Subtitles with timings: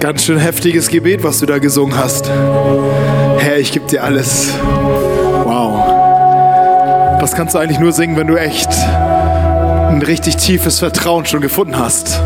[0.00, 2.28] Ganz schön heftiges Gebet, was du da gesungen hast.
[2.28, 4.52] Herr, ich gebe dir alles.
[4.62, 7.18] Wow.
[7.20, 11.76] Das kannst du eigentlich nur singen, wenn du echt ein richtig tiefes Vertrauen schon gefunden
[11.76, 12.20] hast.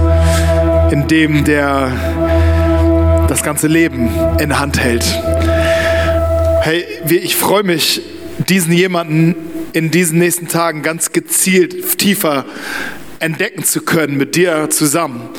[0.91, 5.05] In dem, der das ganze Leben in der Hand hält.
[6.61, 8.03] Hey, ich freue mich,
[8.51, 9.35] diesen jemanden
[9.73, 12.45] in diesen nächsten Tagen ganz gezielt tiefer
[13.19, 15.31] entdecken zu können mit dir zusammen.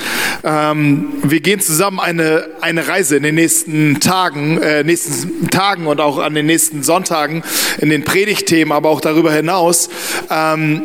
[0.44, 6.02] Ähm, wir gehen zusammen eine, eine Reise in den nächsten Tagen, äh, nächsten Tagen und
[6.02, 7.43] auch an den nächsten Sonntagen
[7.79, 9.89] in den Predigtthemen, aber auch darüber hinaus,
[10.29, 10.83] ähm,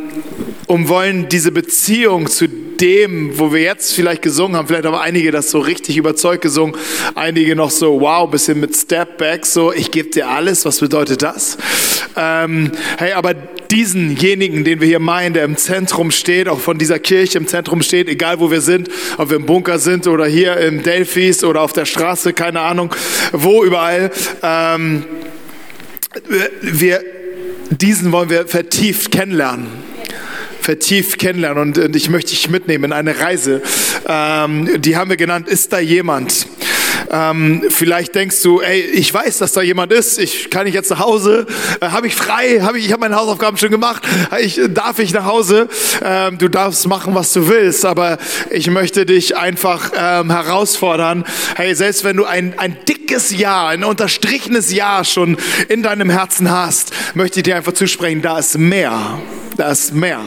[0.67, 2.47] um wollen diese Beziehung zu
[2.81, 6.77] dem, wo wir jetzt vielleicht gesungen haben, vielleicht haben einige das so richtig überzeugt gesungen,
[7.15, 11.23] einige noch so, wow, bisschen mit Step Back, so, ich gebe dir alles, was bedeutet
[11.23, 11.59] das?
[12.17, 16.99] Ähm, hey, aber diesenjenigen, den wir hier meinen, der im Zentrum steht, auch von dieser
[16.99, 20.57] Kirche im Zentrum steht, egal wo wir sind, ob wir im Bunker sind oder hier
[20.57, 22.95] im Delphis oder auf der Straße, keine Ahnung,
[23.33, 24.11] wo überall,
[24.43, 25.05] ähm,
[26.63, 27.03] wir,
[27.71, 29.67] diesen wollen wir vertieft kennenlernen
[30.61, 33.63] vertieft kennenlernen und, und ich möchte dich mitnehmen in eine Reise.
[34.07, 36.47] Ähm, die haben wir genannt, ist da jemand?
[37.11, 40.19] Ähm, vielleicht denkst du, ey, ich weiß, dass da jemand ist.
[40.19, 41.47] Ich kann ich jetzt nach Hause?
[41.81, 42.61] Äh, habe ich frei?
[42.63, 42.87] Habe ich?
[42.87, 44.03] Ich habe meine Hausaufgaben schon gemacht.
[44.41, 45.69] Ich, darf ich nach Hause?
[46.05, 48.19] Ähm, du darfst machen, was du willst, aber
[48.51, 51.25] ich möchte dich einfach ähm, herausfordern.
[51.57, 55.37] Hey, selbst wenn du ein ein dickes Ja, ein unterstrichenes Ja schon
[55.69, 59.19] in deinem Herzen hast, möchte ich dir einfach zusprechen, da ist mehr
[59.59, 60.21] da ist mehr.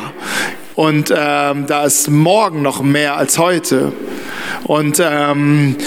[0.76, 3.94] Und ähm, da ist morgen noch mehr als heute.
[4.64, 5.78] Und ähm,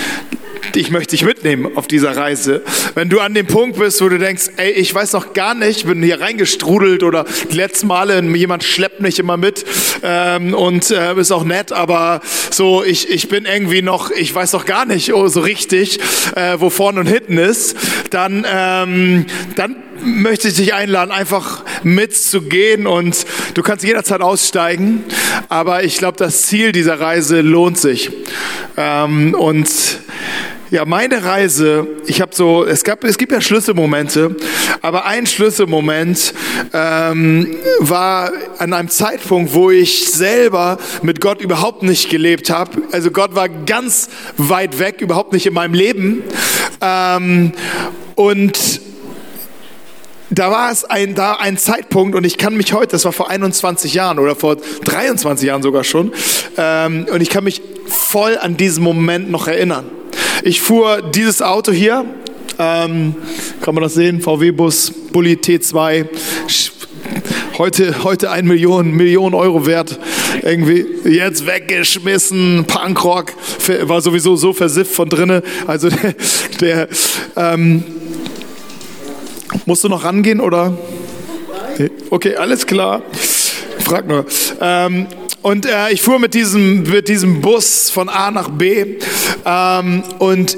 [0.75, 2.63] ich möchte dich mitnehmen auf dieser Reise.
[2.95, 5.87] Wenn du an dem Punkt bist, wo du denkst, ey, ich weiß noch gar nicht,
[5.87, 9.65] bin hier reingestrudelt oder die letzten Male jemand schleppt mich immer mit
[10.03, 14.53] ähm, und äh, ist auch nett, aber so ich, ich bin irgendwie noch, ich weiß
[14.53, 16.01] noch gar nicht oh, so richtig,
[16.35, 17.77] äh, wo vorne und hinten ist,
[18.11, 25.05] dann ähm, dann möchte ich dich einladen, einfach mitzugehen und du kannst jederzeit aussteigen,
[25.49, 28.11] aber ich glaube, das Ziel dieser Reise lohnt sich.
[28.77, 29.69] Ähm, und
[30.75, 34.35] ja, meine Reise, ich habe so, es gab, es gibt ja Schlüsselmomente,
[34.83, 36.35] aber ein Schlüsselmoment
[36.73, 42.83] ähm, war an einem Zeitpunkt, wo ich selber mit Gott überhaupt nicht gelebt habe.
[42.91, 46.25] Also Gott war ganz weit weg, überhaupt nicht in meinem Leben.
[46.81, 47.53] Ähm,
[48.17, 48.81] und
[50.31, 53.31] da war es ein, da ein Zeitpunkt und ich kann mich heute, das war vor
[53.31, 56.13] 21 Jahren oder vor 23 Jahren sogar schon,
[56.57, 59.85] ähm, und ich kann mich voll an diesen Moment noch erinnern.
[60.47, 62.05] Ich fuhr dieses Auto hier,
[62.59, 63.15] ähm,
[63.63, 66.07] kann man das sehen, VW-Bus, Bulli T2,
[67.57, 69.99] heute, heute ein Million, Million Euro wert,
[70.43, 73.33] irgendwie jetzt weggeschmissen, Punkrock,
[73.85, 75.89] war sowieso so versifft von drinnen, also
[76.61, 76.89] der, der
[77.37, 77.83] ähm,
[79.65, 80.77] Musst du noch rangehen oder?
[82.11, 83.01] Okay, alles klar.
[83.85, 84.25] Frag nur.
[84.61, 85.07] Ähm,
[85.43, 88.97] und äh, ich fuhr mit diesem, mit diesem Bus von A nach B
[89.45, 90.57] ähm, und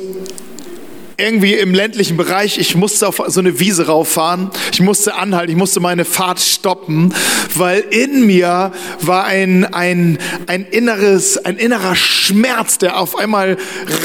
[1.18, 5.56] irgendwie im ländlichen Bereich, ich musste auf so eine Wiese rauffahren, ich musste anhalten, ich
[5.56, 7.14] musste meine Fahrt stoppen,
[7.54, 13.56] weil in mir war ein, ein, ein inneres, ein innerer Schmerz, der auf einmal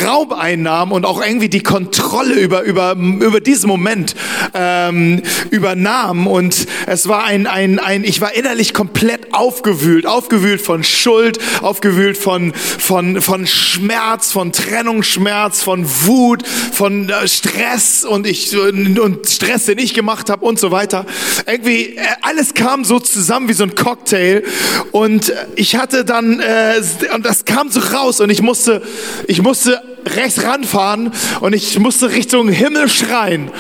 [0.06, 4.16] Raum einnahm und auch irgendwie die Kontrolle über, über, über diesen Moment
[4.54, 6.28] ähm, übernahm.
[6.28, 12.18] Und es war ein, ein, ein, ich war innerlich komplett aufgewühlt, aufgewühlt von Schuld, aufgewühlt
[12.18, 19.78] von, von, von Schmerz, von Trennungsschmerz, von Wut, von Stress und ich und Stress, den
[19.78, 21.06] ich gemacht habe und so weiter.
[21.46, 24.44] Irgendwie äh, alles kam so zusammen wie so ein Cocktail
[24.92, 26.82] und ich hatte dann äh,
[27.14, 28.82] und das kam so raus und ich musste
[29.28, 33.52] ich musste rechts ranfahren und ich musste Richtung Himmel schreien.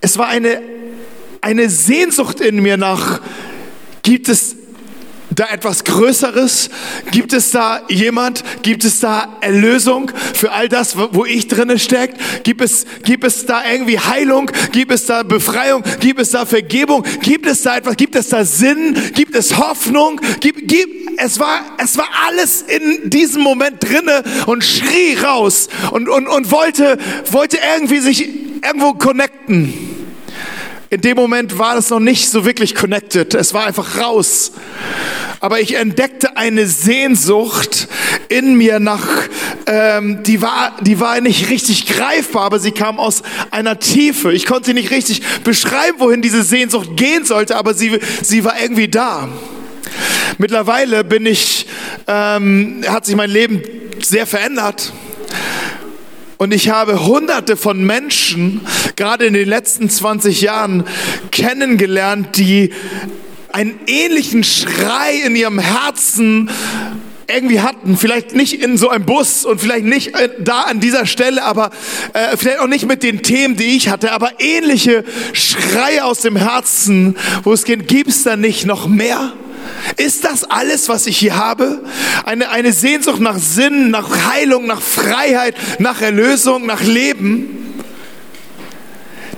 [0.00, 0.60] Es war eine
[1.40, 3.20] eine Sehnsucht in mir nach
[4.02, 4.53] gibt es
[5.34, 6.70] da etwas Größeres?
[7.10, 8.44] Gibt es da jemand?
[8.62, 12.44] Gibt es da Erlösung für all das, wo ich drinne steckt?
[12.44, 14.50] Gibt es, gibt es da irgendwie Heilung?
[14.72, 15.82] Gibt es da Befreiung?
[16.00, 17.04] Gibt es da Vergebung?
[17.22, 17.96] Gibt es da etwas?
[17.96, 18.96] Gibt es da Sinn?
[19.14, 20.20] Gibt es Hoffnung?
[20.40, 26.08] Gibt, gibt, es war, es war alles in diesem Moment drinne und schrie raus und,
[26.08, 26.98] und, und wollte,
[27.30, 28.28] wollte irgendwie sich
[28.62, 30.03] irgendwo connecten.
[30.94, 33.34] In dem Moment war es noch nicht so wirklich connected.
[33.34, 34.52] Es war einfach raus.
[35.40, 37.88] Aber ich entdeckte eine Sehnsucht
[38.28, 39.04] in mir nach,
[39.66, 44.32] ähm, die war, die war nicht richtig greifbar, aber sie kam aus einer Tiefe.
[44.32, 48.86] Ich konnte nicht richtig beschreiben, wohin diese Sehnsucht gehen sollte, aber sie, sie war irgendwie
[48.86, 49.28] da.
[50.38, 51.66] Mittlerweile bin ich,
[52.06, 53.64] ähm, hat sich mein Leben
[54.00, 54.92] sehr verändert
[56.44, 58.60] Und ich habe hunderte von Menschen,
[58.96, 60.84] gerade in den letzten 20 Jahren,
[61.30, 62.70] kennengelernt, die
[63.50, 66.50] einen ähnlichen Schrei in ihrem Herzen
[67.28, 67.96] irgendwie hatten.
[67.96, 71.70] Vielleicht nicht in so einem Bus und vielleicht nicht äh, da an dieser Stelle, aber
[72.12, 75.02] äh, vielleicht auch nicht mit den Themen, die ich hatte, aber ähnliche
[75.32, 79.32] Schreie aus dem Herzen, wo es geht, gibt es da nicht noch mehr?
[79.96, 81.84] Ist das alles, was ich hier habe?
[82.24, 87.74] Eine, eine Sehnsucht nach Sinn, nach Heilung, nach Freiheit, nach Erlösung, nach Leben?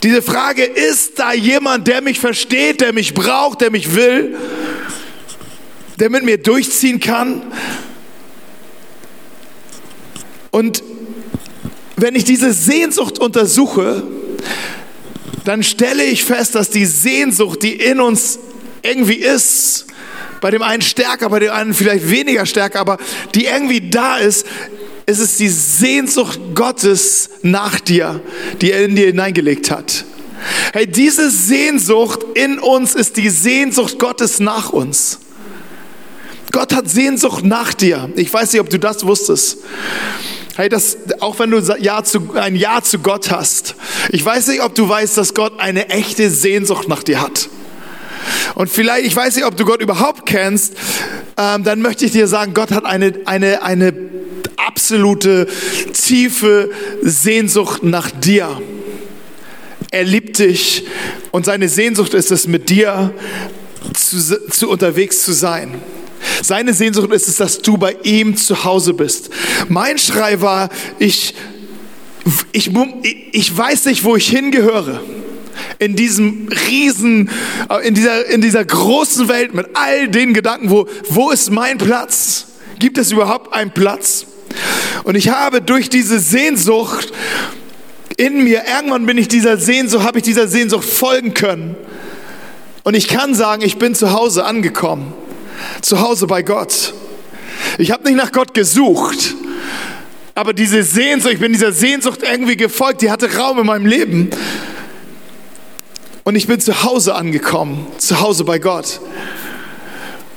[0.03, 4.37] Diese Frage, ist da jemand, der mich versteht, der mich braucht, der mich will?
[5.99, 7.43] der mit mir durchziehen kann.
[10.51, 10.83] Und
[11.97, 14.03] wenn ich diese Sehnsucht untersuche,
[15.45, 18.39] dann stelle ich fest, dass die Sehnsucht, die in uns
[18.83, 19.87] irgendwie ist,
[20.41, 22.99] bei dem einen stärker, bei dem einen vielleicht weniger stärker, aber
[23.35, 24.47] die irgendwie da ist,
[25.07, 28.21] ist es die Sehnsucht Gottes nach dir,
[28.61, 30.05] die er in dir hineingelegt hat.
[30.73, 35.21] Hey, diese Sehnsucht in uns ist die Sehnsucht Gottes nach uns.
[36.53, 38.11] Gott hat Sehnsucht nach dir.
[38.17, 39.59] Ich weiß nicht, ob du das wusstest.
[40.57, 43.75] Hey, das, auch wenn du ja zu, ein Ja zu Gott hast,
[44.11, 47.49] ich weiß nicht, ob du weißt, dass Gott eine echte Sehnsucht nach dir hat.
[48.55, 50.75] Und vielleicht, ich weiß nicht, ob du Gott überhaupt kennst,
[51.37, 53.93] ähm, dann möchte ich dir sagen, Gott hat eine, eine, eine
[54.57, 55.47] absolute,
[55.93, 56.71] tiefe
[57.03, 58.61] Sehnsucht nach dir.
[59.91, 60.85] Er liebt dich
[61.31, 63.15] und seine Sehnsucht ist es, mit dir
[63.95, 65.81] zu, zu unterwegs zu sein.
[66.43, 69.31] Seine Sehnsucht ist es, dass du bei ihm zu Hause bist.
[69.69, 70.69] Mein Schrei war,
[70.99, 71.35] ich,
[72.53, 72.71] ich,
[73.33, 75.01] ich weiß nicht, wo ich hingehöre.
[75.79, 77.31] In diesem riesen,
[77.85, 82.47] in dieser, in dieser großen Welt mit all den Gedanken, wo, wo ist mein Platz?
[82.79, 84.27] Gibt es überhaupt einen Platz?
[85.05, 87.13] Und ich habe durch diese Sehnsucht
[88.17, 91.77] in mir, irgendwann bin ich dieser Sehnsucht, habe ich dieser Sehnsucht folgen können.
[92.83, 95.13] Und ich kann sagen, ich bin zu Hause angekommen
[95.83, 96.95] zu Hause bei Gott.
[97.79, 99.35] Ich habe nicht nach Gott gesucht,
[100.35, 104.31] aber diese Sehnsucht, ich bin dieser Sehnsucht irgendwie gefolgt, die hatte Raum in meinem Leben.
[106.27, 108.99] Und ich bin zu Hause angekommen, zu Hause bei Gott.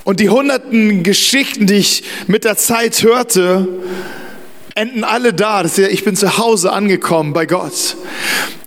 [0.03, 3.67] Und die hunderten Geschichten, die ich mit der Zeit hörte,
[4.75, 5.63] enden alle da.
[5.63, 7.97] Das ist ja, ich bin zu Hause angekommen bei Gott.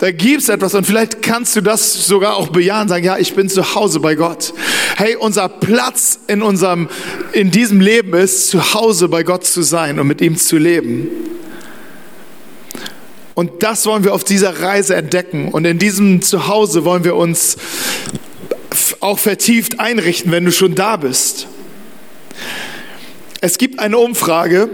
[0.00, 3.36] Da gibt es etwas und vielleicht kannst du das sogar auch bejahen, sagen, ja, ich
[3.36, 4.52] bin zu Hause bei Gott.
[4.96, 6.88] Hey, unser Platz in unserem,
[7.32, 11.06] in diesem Leben ist, zu Hause bei Gott zu sein und mit ihm zu leben.
[13.34, 15.48] Und das wollen wir auf dieser Reise entdecken.
[15.48, 17.56] Und in diesem Zuhause wollen wir uns
[19.00, 21.46] auch vertieft einrichten, wenn du schon da bist.
[23.40, 24.70] Es gibt eine Umfrage,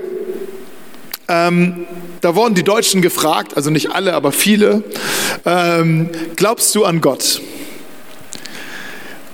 [1.29, 1.87] ähm,
[2.21, 4.83] da wurden die Deutschen gefragt, also nicht alle, aber viele,
[5.45, 7.41] ähm, glaubst du an Gott?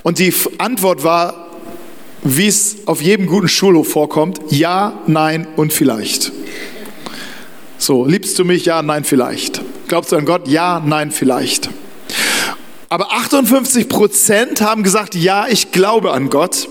[0.02, 1.50] Und die Antwort war,
[2.22, 6.32] wie es auf jedem guten Schulhof vorkommt, ja, nein und vielleicht.
[7.78, 8.64] So, liebst du mich?
[8.64, 9.60] Ja, nein, vielleicht.
[9.88, 10.48] Glaubst du an Gott?
[10.48, 11.70] Ja, nein, vielleicht.
[12.88, 16.68] Aber 58 Prozent haben gesagt, ja, ich glaube an Gott.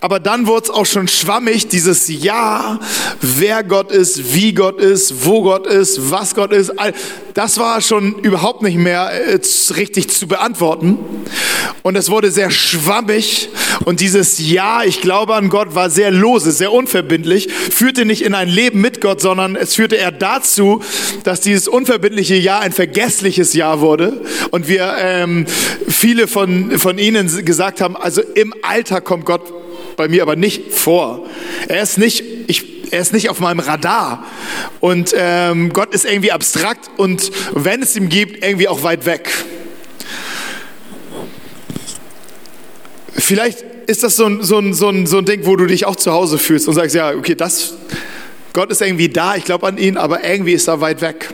[0.00, 2.78] Aber dann wurde es auch schon schwammig, dieses Ja,
[3.20, 6.72] wer Gott ist, wie Gott ist, wo Gott ist, was Gott ist.
[7.34, 9.38] Das war schon überhaupt nicht mehr äh,
[9.76, 10.98] richtig zu beantworten.
[11.82, 13.48] Und es wurde sehr schwammig.
[13.84, 18.34] Und dieses Ja, ich glaube an Gott, war sehr lose, sehr unverbindlich, führte nicht in
[18.34, 20.82] ein Leben mit Gott, sondern es führte eher dazu,
[21.24, 24.20] dass dieses unverbindliche Ja ein vergessliches Ja wurde.
[24.50, 25.46] Und wir ähm,
[25.88, 29.52] viele von, von Ihnen gesagt haben, also im Alter kommt Gott
[29.96, 31.26] bei mir aber nicht vor.
[31.68, 34.24] Er ist nicht, ich, er ist nicht auf meinem Radar.
[34.78, 39.32] Und ähm, Gott ist irgendwie abstrakt und wenn es ihn gibt, irgendwie auch weit weg.
[43.14, 45.86] Vielleicht ist das so ein, so, ein, so, ein, so ein Ding, wo du dich
[45.86, 47.74] auch zu Hause fühlst und sagst, ja, okay, das,
[48.52, 51.32] Gott ist irgendwie da, ich glaube an ihn, aber irgendwie ist er weit weg.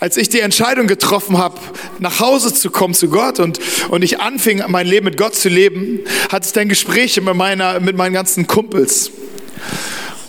[0.00, 1.60] Als ich die Entscheidung getroffen habe,
[2.00, 5.48] nach Hause zu kommen zu Gott und, und ich anfing, mein Leben mit Gott zu
[5.48, 6.00] leben,
[6.32, 9.12] hatte ich dann Gespräche mit, meiner, mit meinen ganzen Kumpels.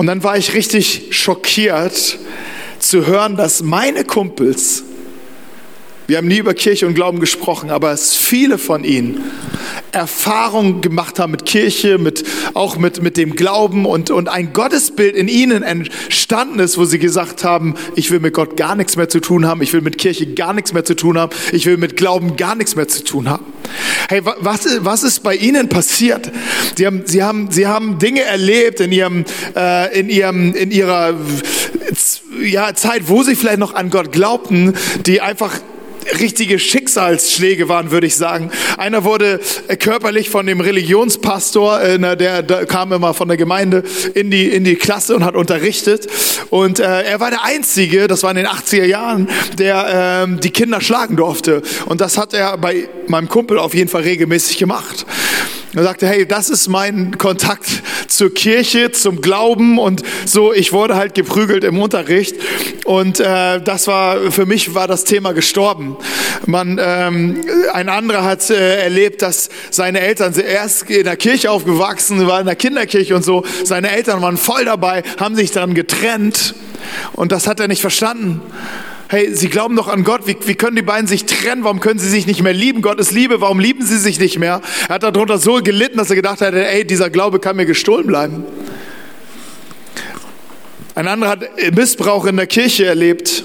[0.01, 2.17] Und dann war ich richtig schockiert
[2.79, 4.81] zu hören, dass meine Kumpels,
[6.11, 9.31] wir haben nie über Kirche und Glauben gesprochen, aber es viele von ihnen
[9.93, 15.15] Erfahrungen gemacht haben mit Kirche, mit, auch mit, mit dem Glauben und, und ein Gottesbild
[15.15, 19.07] in ihnen entstanden ist, wo sie gesagt haben, ich will mit Gott gar nichts mehr
[19.07, 21.77] zu tun haben, ich will mit Kirche gar nichts mehr zu tun haben, ich will
[21.77, 23.45] mit Glauben gar nichts mehr zu tun haben.
[24.09, 26.29] Hey, was, was ist bei ihnen passiert?
[26.75, 29.23] Sie haben, sie haben, sie haben Dinge erlebt in ihrem,
[29.55, 31.13] äh, in ihrem, in ihrer
[32.41, 34.73] ja, Zeit, wo sie vielleicht noch an Gott glaubten,
[35.05, 35.53] die einfach
[36.19, 38.51] richtige Schicksalsschläge waren, würde ich sagen.
[38.77, 43.83] Einer wurde äh, körperlich von dem Religionspastor, äh, der, der kam immer von der Gemeinde
[44.13, 46.07] in die, in die Klasse und hat unterrichtet.
[46.49, 50.51] Und äh, er war der Einzige, das war in den 80er Jahren, der äh, die
[50.51, 51.61] Kinder schlagen durfte.
[51.85, 55.05] Und das hat er bei meinem Kumpel auf jeden Fall regelmäßig gemacht.
[55.73, 57.65] Er sagte, hey, das ist mein Kontakt
[58.07, 60.51] zur Kirche, zum Glauben und so.
[60.51, 62.35] Ich wurde halt geprügelt im Unterricht
[62.83, 65.95] und äh, das war für mich war das Thema gestorben.
[66.45, 72.27] Man, ähm, ein anderer hat äh, erlebt, dass seine Eltern erst in der Kirche aufgewachsen,
[72.27, 73.45] war in der Kinderkirche und so.
[73.63, 76.53] Seine Eltern waren voll dabei, haben sich dann getrennt
[77.13, 78.41] und das hat er nicht verstanden
[79.11, 81.65] hey, sie glauben doch an Gott, wie, wie können die beiden sich trennen?
[81.65, 82.81] Warum können sie sich nicht mehr lieben?
[82.81, 84.61] Gott ist Liebe, warum lieben sie sich nicht mehr?
[84.87, 88.07] Er hat darunter so gelitten, dass er gedacht hat, ey, dieser Glaube kann mir gestohlen
[88.07, 88.45] bleiben.
[90.95, 91.41] Ein anderer hat
[91.75, 93.43] Missbrauch in der Kirche erlebt.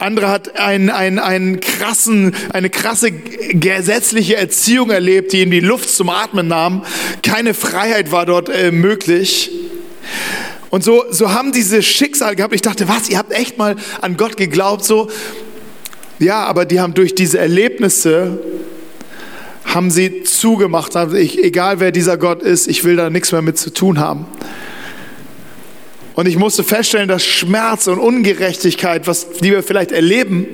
[0.00, 5.88] Andere hat einen, einen, einen krassen, eine krasse gesetzliche Erziehung erlebt, die ihm die Luft
[5.88, 6.84] zum Atmen nahm.
[7.22, 9.52] Keine Freiheit war dort äh, möglich.
[10.70, 12.54] Und so, so haben diese Schicksal gehabt.
[12.54, 15.08] Ich dachte, was, ihr habt echt mal an Gott geglaubt, so.
[16.18, 18.38] Ja, aber die haben durch diese Erlebnisse,
[19.64, 23.42] haben sie zugemacht, haben ich, egal wer dieser Gott ist, ich will da nichts mehr
[23.42, 24.26] mit zu tun haben.
[26.14, 30.48] Und ich musste feststellen, dass Schmerz und Ungerechtigkeit, was die wir vielleicht erleben,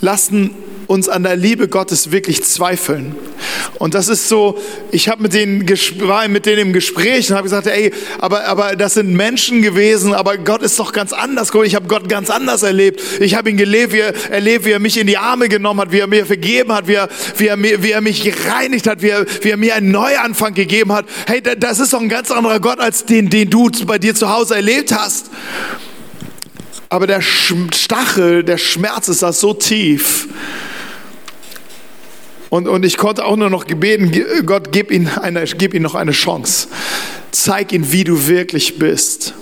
[0.00, 0.50] lassen
[0.90, 3.14] uns an der Liebe Gottes wirklich zweifeln.
[3.78, 4.58] Und das ist so,
[4.90, 5.64] ich habe mit denen
[6.00, 10.14] war mit denen im Gespräch und habe gesagt, ey, aber aber das sind Menschen gewesen,
[10.14, 11.52] aber Gott ist doch ganz anders.
[11.64, 13.00] Ich habe Gott ganz anders erlebt.
[13.20, 15.92] Ich habe ihn gelebt, wie er erlebt, wie er mich in die Arme genommen hat,
[15.92, 19.10] wie er mir vergeben hat, wie er wie er, wie er mich gereinigt hat, wie
[19.10, 21.06] er, wie er mir einen Neuanfang gegeben hat.
[21.28, 24.28] Hey, das ist doch ein ganz anderer Gott als den, den du bei dir zu
[24.28, 25.30] Hause erlebt hast.
[26.88, 30.26] Aber der Stachel, der Schmerz ist das so tief,
[32.50, 34.12] und, und ich konnte auch nur noch gebeten,
[34.44, 36.68] Gott, gib ihm, eine, gib ihm noch eine Chance.
[37.30, 39.34] Zeig ihm, wie du wirklich bist.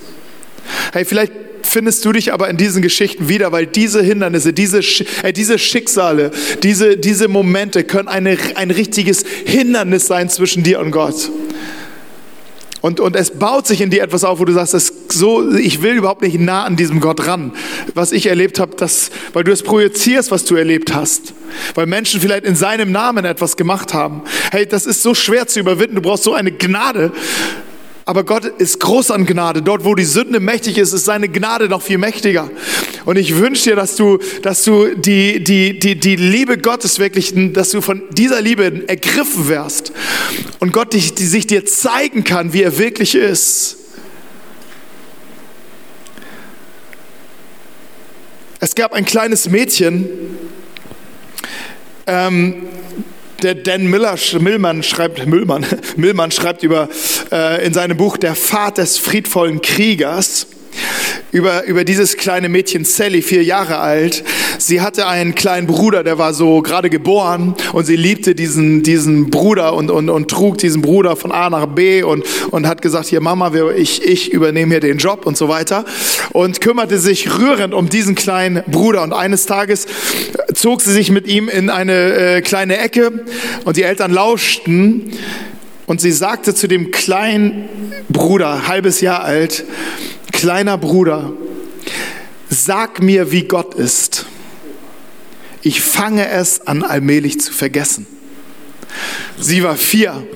[0.93, 4.81] Hey, vielleicht findest du dich aber in diesen Geschichten wieder, weil diese Hindernisse, diese,
[5.23, 6.31] äh, diese Schicksale,
[6.63, 11.31] diese, diese Momente können eine, ein richtiges Hindernis sein zwischen dir und Gott.
[12.89, 15.83] Und, und es baut sich in dir etwas auf, wo du sagst, es so, ich
[15.83, 17.53] will überhaupt nicht nah an diesem Gott ran.
[17.93, 21.35] Was ich erlebt habe, das, weil du es projizierst, was du erlebt hast.
[21.75, 24.23] Weil Menschen vielleicht in seinem Namen etwas gemacht haben.
[24.53, 25.97] Hey, das ist so schwer zu überwinden.
[25.97, 27.13] Du brauchst so eine Gnade,
[28.09, 29.61] aber Gott ist groß an Gnade.
[29.61, 32.51] Dort, wo die Sünde mächtig ist, ist seine Gnade noch viel mächtiger.
[33.05, 37.35] Und ich wünsche dir, dass du, dass du die, die, die, die Liebe Gottes wirklich,
[37.53, 39.93] dass du von dieser Liebe ergriffen wärst.
[40.59, 43.77] Und Gott dich, die sich dir zeigen kann, wie er wirklich ist.
[48.61, 50.09] Es gab ein kleines Mädchen,
[52.07, 52.69] ähm,
[53.43, 55.65] der Dan Miller, Millmann schreibt, Müllmann,
[55.97, 56.89] Millmann schreibt über,
[57.31, 60.49] äh, in seinem Buch Der Pfad des friedvollen Kriegers
[61.31, 64.25] über, über dieses kleine Mädchen Sally, vier Jahre alt.
[64.59, 69.31] Sie hatte einen kleinen Bruder, der war so gerade geboren und sie liebte diesen, diesen
[69.31, 73.07] Bruder und, und, und trug diesen Bruder von A nach B und, und hat gesagt,
[73.07, 75.85] hier Mama, ich, ich übernehme hier den Job und so weiter
[76.33, 79.87] und kümmerte sich rührend um diesen kleinen Bruder und eines Tages
[80.59, 83.25] zog sie sich mit ihm in eine äh, kleine Ecke
[83.65, 85.13] und die Eltern lauschten
[85.87, 87.69] und sie sagte zu dem kleinen
[88.09, 89.65] Bruder, halbes Jahr alt,
[90.33, 91.33] kleiner Bruder,
[92.51, 94.27] sag mir, wie Gott ist.
[95.63, 98.07] Ich fange es an, allmählich zu vergessen.
[99.39, 100.27] Sie war vier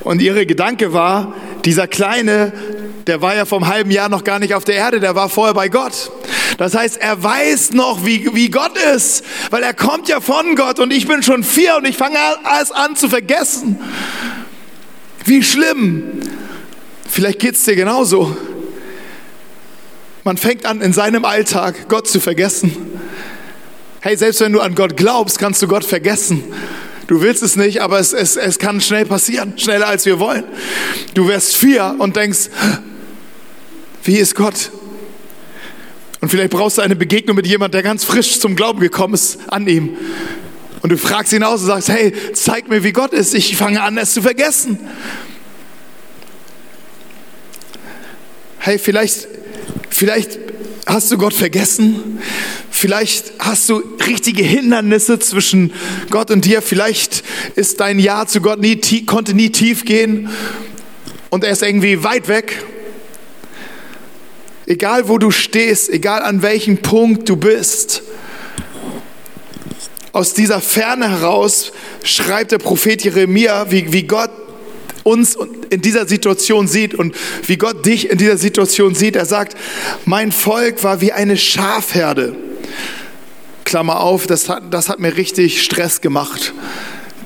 [0.00, 2.52] und ihre Gedanke war, dieser Kleine,
[3.06, 5.54] der war ja vom halben Jahr noch gar nicht auf der Erde, der war vorher
[5.54, 6.10] bei Gott.
[6.58, 10.78] Das heißt, er weiß noch, wie, wie Gott ist, weil er kommt ja von Gott
[10.78, 13.78] und ich bin schon vier und ich fange alles an zu vergessen.
[15.24, 16.20] Wie schlimm.
[17.08, 18.36] Vielleicht geht es dir genauso.
[20.24, 22.76] Man fängt an, in seinem Alltag Gott zu vergessen.
[24.00, 26.44] Hey, selbst wenn du an Gott glaubst, kannst du Gott vergessen.
[27.06, 30.44] Du willst es nicht, aber es, es, es kann schnell passieren, schneller als wir wollen.
[31.14, 32.50] Du wirst vier und denkst,
[34.04, 34.70] wie ist Gott?
[36.32, 39.66] Vielleicht brauchst du eine Begegnung mit jemandem, der ganz frisch zum Glauben gekommen ist, an
[39.66, 39.98] ihm.
[40.80, 43.34] Und du fragst ihn aus und sagst, hey, zeig mir, wie Gott ist.
[43.34, 44.78] Ich fange an, es zu vergessen.
[48.58, 49.28] Hey, vielleicht
[49.90, 50.38] Vielleicht
[50.86, 52.18] hast du Gott vergessen.
[52.70, 55.72] Vielleicht hast du richtige Hindernisse zwischen
[56.08, 56.62] Gott und dir.
[56.62, 57.22] Vielleicht
[57.56, 60.30] ist dein Ja zu Gott nie, konnte nie tief gehen
[61.28, 62.64] und er ist irgendwie weit weg.
[64.66, 68.02] Egal wo du stehst, egal an welchem Punkt du bist,
[70.12, 71.72] aus dieser Ferne heraus
[72.04, 74.30] schreibt der Prophet Jeremia, wie, wie Gott
[75.04, 75.36] uns
[75.70, 77.16] in dieser Situation sieht und
[77.46, 79.16] wie Gott dich in dieser Situation sieht.
[79.16, 79.56] Er sagt,
[80.04, 82.36] mein Volk war wie eine Schafherde.
[83.64, 86.52] Klammer auf, das hat, das hat mir richtig Stress gemacht.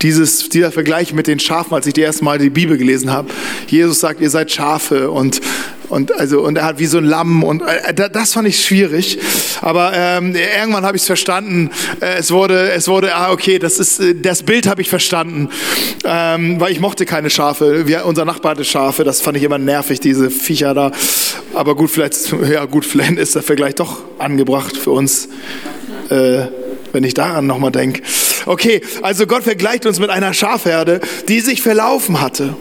[0.03, 3.31] Dieses, dieser Vergleich mit den Schafen, als ich die erste Mal die Bibel gelesen habe.
[3.67, 5.41] Jesus sagt, ihr seid Schafe und
[5.89, 9.19] und, also, und er hat wie so ein Lamm und äh, das fand ich schwierig.
[9.63, 11.71] Aber ähm, irgendwann habe ich es verstanden.
[12.01, 15.49] Äh, es wurde, es wurde, ah, okay, das ist, äh, das Bild habe ich verstanden.
[16.05, 17.87] Ähm, weil ich mochte keine Schafe.
[17.87, 20.93] Wir, unser Nachbar hatte Schafe, das fand ich immer nervig, diese Viecher da.
[21.55, 25.29] Aber gut, vielleicht, ja gut, vielleicht ist der Vergleich doch angebracht für uns.
[26.11, 26.47] Äh,
[26.93, 28.03] wenn ich daran nochmal denke.
[28.47, 32.57] Okay, also Gott vergleicht uns mit einer Schafherde, die sich verlaufen hatte.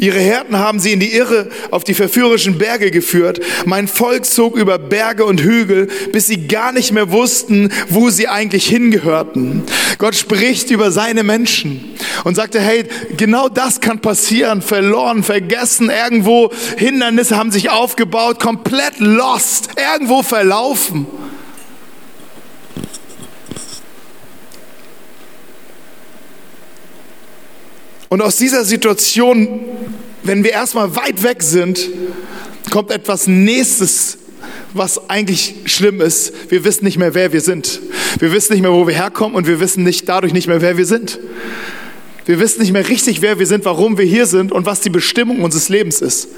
[0.00, 3.40] Ihre Härten haben sie in die Irre auf die verführerischen Berge geführt.
[3.64, 8.28] Mein Volk zog über Berge und Hügel, bis sie gar nicht mehr wussten, wo sie
[8.28, 9.62] eigentlich hingehörten.
[9.98, 12.84] Gott spricht über seine Menschen und sagte, hey,
[13.16, 14.62] genau das kann passieren.
[14.62, 21.06] Verloren, vergessen, irgendwo Hindernisse haben sich aufgebaut, komplett lost, irgendwo verlaufen.
[28.08, 29.60] Und aus dieser Situation,
[30.22, 31.80] wenn wir erstmal weit weg sind,
[32.70, 34.18] kommt etwas Nächstes,
[34.74, 36.32] was eigentlich schlimm ist.
[36.50, 37.80] Wir wissen nicht mehr, wer wir sind.
[38.18, 40.76] Wir wissen nicht mehr, wo wir herkommen und wir wissen nicht dadurch nicht mehr, wer
[40.76, 41.18] wir sind.
[42.26, 44.90] Wir wissen nicht mehr richtig, wer wir sind, warum wir hier sind und was die
[44.90, 46.28] Bestimmung unseres Lebens ist.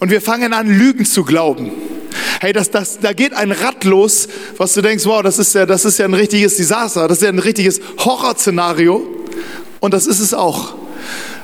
[0.00, 1.70] Und wir fangen an, Lügen zu glauben.
[2.40, 5.64] Hey, das, das, da geht ein Rad los, was du denkst, wow, das ist ja,
[5.64, 9.06] das ist ja ein richtiges Desaster, das ist ja ein richtiges Horrorszenario.
[9.84, 10.72] Und das ist es auch.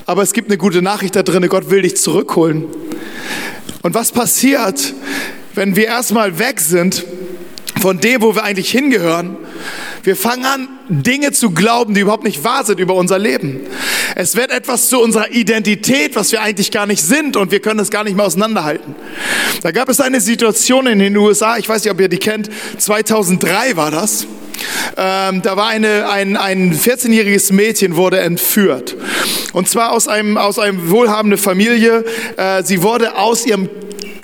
[0.06, 2.64] Aber es gibt eine gute Nachricht da drin, Gott will dich zurückholen.
[3.82, 4.94] Und was passiert,
[5.52, 7.04] wenn wir erstmal weg sind
[7.82, 9.36] von dem, wo wir eigentlich hingehören?
[10.02, 13.60] Wir fangen an, Dinge zu glauben, die überhaupt nicht wahr sind über unser Leben.
[14.17, 17.80] Es wird etwas zu unserer Identität, was wir eigentlich gar nicht sind und wir können
[17.80, 18.95] es gar nicht mehr auseinanderhalten.
[19.63, 22.49] Da gab es eine Situation in den USA, ich weiß nicht, ob ihr die kennt,
[22.78, 24.26] 2003 war das.
[24.97, 28.97] Ähm, da war eine, ein, ein 14-jähriges Mädchen wurde entführt.
[29.52, 32.04] Und zwar aus einem, aus einem wohlhabenden Familie.
[32.36, 33.69] Äh, sie wurde aus ihrem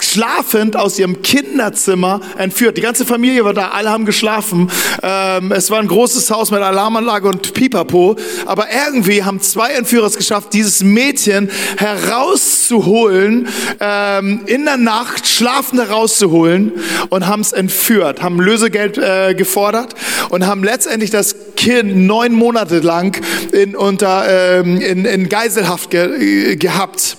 [0.02, 2.76] schlafend aus ihrem Kinderzimmer entführt.
[2.76, 4.70] Die ganze Familie war da, alle haben geschlafen.
[5.02, 8.16] Ähm, es war ein großes Haus mit Alarmanlage und Pipapo.
[8.46, 13.48] Aber irgendwie haben zwei Entführer es geschafft, dieses Mädchen herauszuholen,
[13.80, 16.72] ähm, in der Nacht schlafend herauszuholen
[17.10, 19.94] und haben es entführt, haben Lösegeld äh, gefordert
[20.30, 23.20] und haben letztendlich das Kind neun Monate lang
[23.52, 27.16] in, unter, ähm, in, in Geiselhaft ge, äh, gehabt.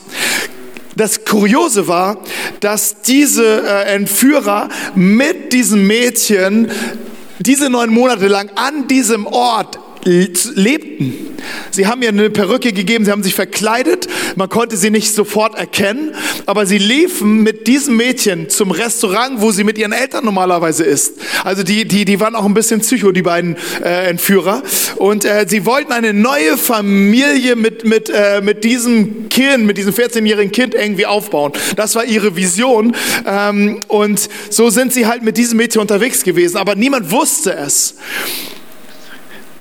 [0.97, 2.17] Das Kuriose war,
[2.59, 6.71] dass diese äh, Entführer mit diesem Mädchen
[7.37, 11.13] diese neun Monate lang an diesem Ort lebten.
[11.71, 15.55] Sie haben ihr eine Perücke gegeben, sie haben sich verkleidet, man konnte sie nicht sofort
[15.55, 16.13] erkennen,
[16.45, 21.15] aber sie liefen mit diesem Mädchen zum Restaurant, wo sie mit ihren Eltern normalerweise ist.
[21.43, 24.63] Also die, die, die waren auch ein bisschen psycho, die beiden äh, Entführer.
[24.95, 29.93] Und äh, sie wollten eine neue Familie mit, mit, äh, mit diesem Kind, mit diesem
[29.93, 31.51] 14-jährigen Kind irgendwie aufbauen.
[31.75, 32.95] Das war ihre Vision.
[33.25, 37.95] Ähm, und so sind sie halt mit diesem Mädchen unterwegs gewesen, aber niemand wusste es.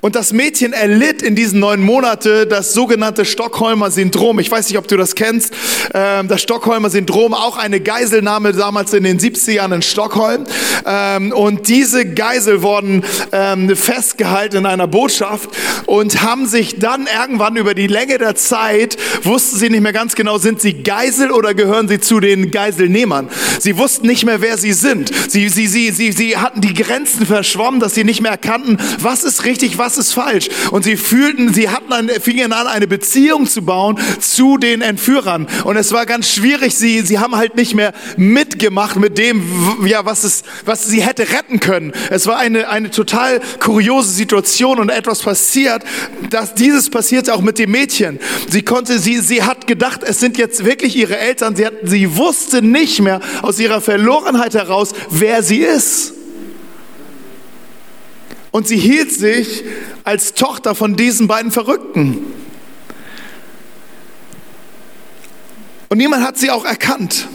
[0.07, 4.39] Und das Mädchen erlitt in diesen neun Monaten das sogenannte Stockholmer Syndrom.
[4.39, 5.53] Ich weiß nicht, ob du das kennst.
[5.95, 10.45] Ähm, das Stockholmer Syndrom, auch eine Geiselnahme damals in den 70ern in Stockholm.
[10.87, 15.51] Ähm, und diese Geisel wurden ähm, festgehalten in einer Botschaft
[15.87, 20.15] und haben sich dann irgendwann über die Länge der Zeit, wussten sie nicht mehr ganz
[20.15, 23.29] genau, sind sie Geisel oder gehören sie zu den Geiselnehmern.
[23.59, 25.11] Sie wussten nicht mehr, wer sie sind.
[25.29, 29.25] Sie, sie, sie, sie, sie hatten die Grenzen verschwommen, dass sie nicht mehr erkannten, was
[29.25, 30.49] ist richtig, was ist falsch.
[30.71, 35.47] Und sie fühlten, sie hatten an, fingen an, eine Beziehung zu bauen zu den Entführern.
[35.65, 36.75] Und es war ganz schwierig.
[36.75, 39.43] Sie, sie haben halt nicht mehr mitgemacht mit dem,
[39.87, 41.93] ja, was es, was sie hätte retten können.
[42.11, 45.83] Es war eine, eine total kuriose Situation und etwas passiert,
[46.31, 48.19] dass dieses passierte auch mit dem Mädchen.
[48.49, 51.57] Sie konnte, sie, sie hat gedacht, es sind jetzt wirklich ihre Eltern.
[51.57, 56.16] Sie hat, sie wusste nicht mehr aus ihrer Verlorenheit heraus, wer sie ist.
[58.57, 59.65] Und sie hielt sich
[60.03, 62.25] als Tochter von diesen beiden Verrückten.
[65.91, 67.29] Und niemand hat sie auch erkannt.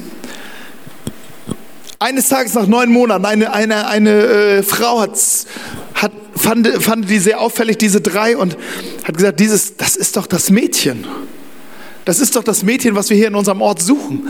[1.99, 5.11] Eines Tages nach neun Monaten, eine, eine, eine äh, Frau hat,
[5.93, 8.57] hat, fand, fand die sehr auffällig, diese drei, und
[9.03, 11.05] hat gesagt, dieses, das ist doch das Mädchen.
[12.03, 14.27] Das ist doch das Mädchen, was wir hier in unserem Ort suchen.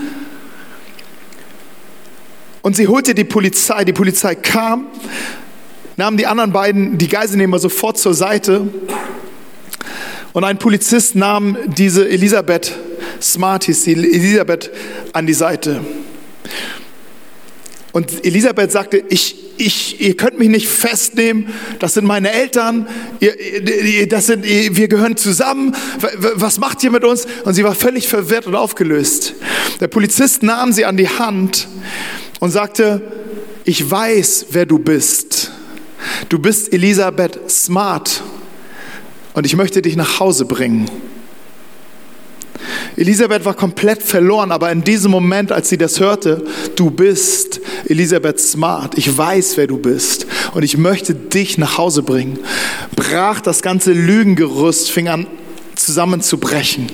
[2.62, 3.86] Und sie holte die Polizei.
[3.86, 4.88] Die Polizei kam,
[5.98, 8.68] nahm die anderen beiden, die Geiselnehmer, sofort zur Seite.
[10.34, 12.74] Und ein Polizist nahm diese Elisabeth
[13.22, 14.72] Smart, hieß sie, Elisabeth,
[15.14, 15.82] an die Seite.
[17.92, 21.50] Und Elisabeth sagte, ich, ich, ihr könnt mich nicht festnehmen,
[21.80, 22.88] das sind meine Eltern,
[23.20, 25.76] ihr, das sind, wir gehören zusammen,
[26.22, 27.28] was macht ihr mit uns?
[27.44, 29.34] Und sie war völlig verwirrt und aufgelöst.
[29.82, 31.68] Der Polizist nahm sie an die Hand
[32.40, 33.02] und sagte,
[33.66, 35.52] ich weiß, wer du bist.
[36.30, 38.24] Du bist Elisabeth Smart
[39.34, 40.90] und ich möchte dich nach Hause bringen.
[42.98, 46.44] Elisabeth war komplett verloren, aber in diesem Moment, als sie das hörte,
[46.76, 52.04] du bist Elisabeth Smart, ich weiß, wer du bist und ich möchte dich nach Hause
[52.04, 52.40] bringen,
[52.96, 55.26] brach das ganze Lügengerüst, fing an
[55.76, 56.88] zusammenzubrechen.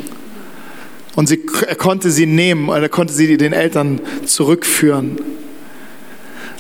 [1.16, 5.18] Und sie, er konnte sie nehmen, er konnte sie den Eltern zurückführen.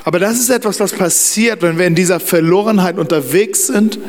[0.08, 4.00] Aber das ist etwas, was passiert, wenn wir in dieser Verlorenheit unterwegs sind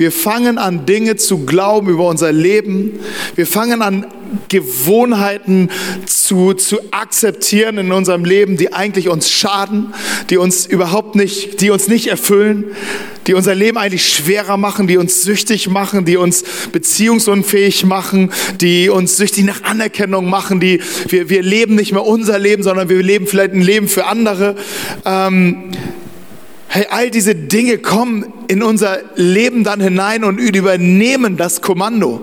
[0.00, 3.00] wir fangen an, Dinge zu glauben über unser Leben.
[3.34, 4.06] Wir fangen an,
[4.48, 5.68] Gewohnheiten
[6.06, 9.92] zu, zu akzeptieren in unserem Leben, die eigentlich uns schaden,
[10.30, 12.64] die uns überhaupt nicht, die uns nicht erfüllen,
[13.30, 18.88] die unser Leben eigentlich schwerer machen, die uns süchtig machen, die uns beziehungsunfähig machen, die
[18.88, 23.00] uns süchtig nach Anerkennung machen, die wir, wir leben nicht mehr unser Leben, sondern wir
[23.00, 24.56] leben vielleicht ein Leben für andere.
[25.04, 25.70] Ähm,
[26.72, 32.20] Hey, all diese Dinge kommen in unser Leben dann hinein und übernehmen das Kommando.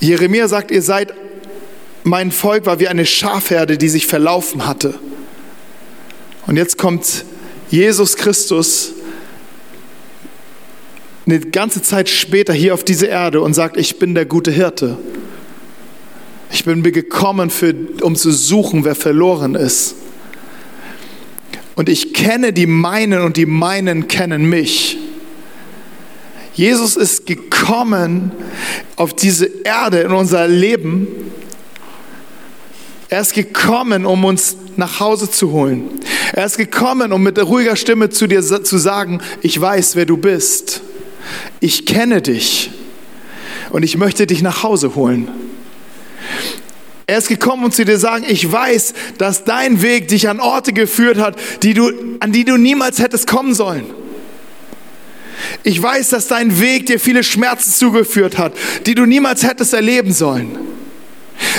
[0.00, 1.14] Jeremia sagt, ihr seid,
[2.06, 4.94] mein Volk war wie eine Schafherde, die sich verlaufen hatte.
[6.46, 7.24] Und jetzt kommt
[7.68, 8.92] Jesus Christus
[11.26, 14.96] eine ganze Zeit später hier auf diese Erde und sagt, ich bin der gute Hirte.
[16.52, 19.96] Ich bin gekommen, für, um zu suchen, wer verloren ist.
[21.74, 24.96] Und ich kenne die meinen und die meinen kennen mich.
[26.54, 28.30] Jesus ist gekommen
[28.94, 31.08] auf diese Erde in unser Leben.
[33.08, 36.00] Er ist gekommen, um uns nach Hause zu holen.
[36.32, 40.16] Er ist gekommen, um mit ruhiger Stimme zu dir zu sagen, ich weiß, wer du
[40.16, 40.82] bist.
[41.60, 42.70] Ich kenne dich
[43.70, 45.28] und ich möchte dich nach Hause holen.
[47.06, 50.72] Er ist gekommen, um zu dir sagen, ich weiß, dass dein Weg dich an Orte
[50.72, 53.86] geführt hat, die du, an die du niemals hättest kommen sollen.
[55.62, 58.54] Ich weiß, dass dein Weg dir viele Schmerzen zugeführt hat,
[58.86, 60.58] die du niemals hättest erleben sollen.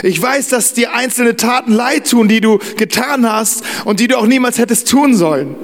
[0.03, 4.17] Ich weiß, dass dir einzelne Taten leid tun, die du getan hast und die du
[4.17, 5.55] auch niemals hättest tun sollen.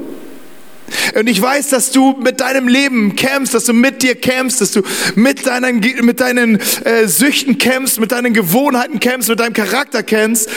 [1.15, 4.71] Und ich weiß, dass du mit deinem Leben kämpfst, dass du mit dir kämpfst, dass
[4.71, 4.81] du
[5.15, 10.49] mit deinen, mit deinen äh, Süchten kämpfst, mit deinen Gewohnheiten kämpfst, mit deinem Charakter kämpfst.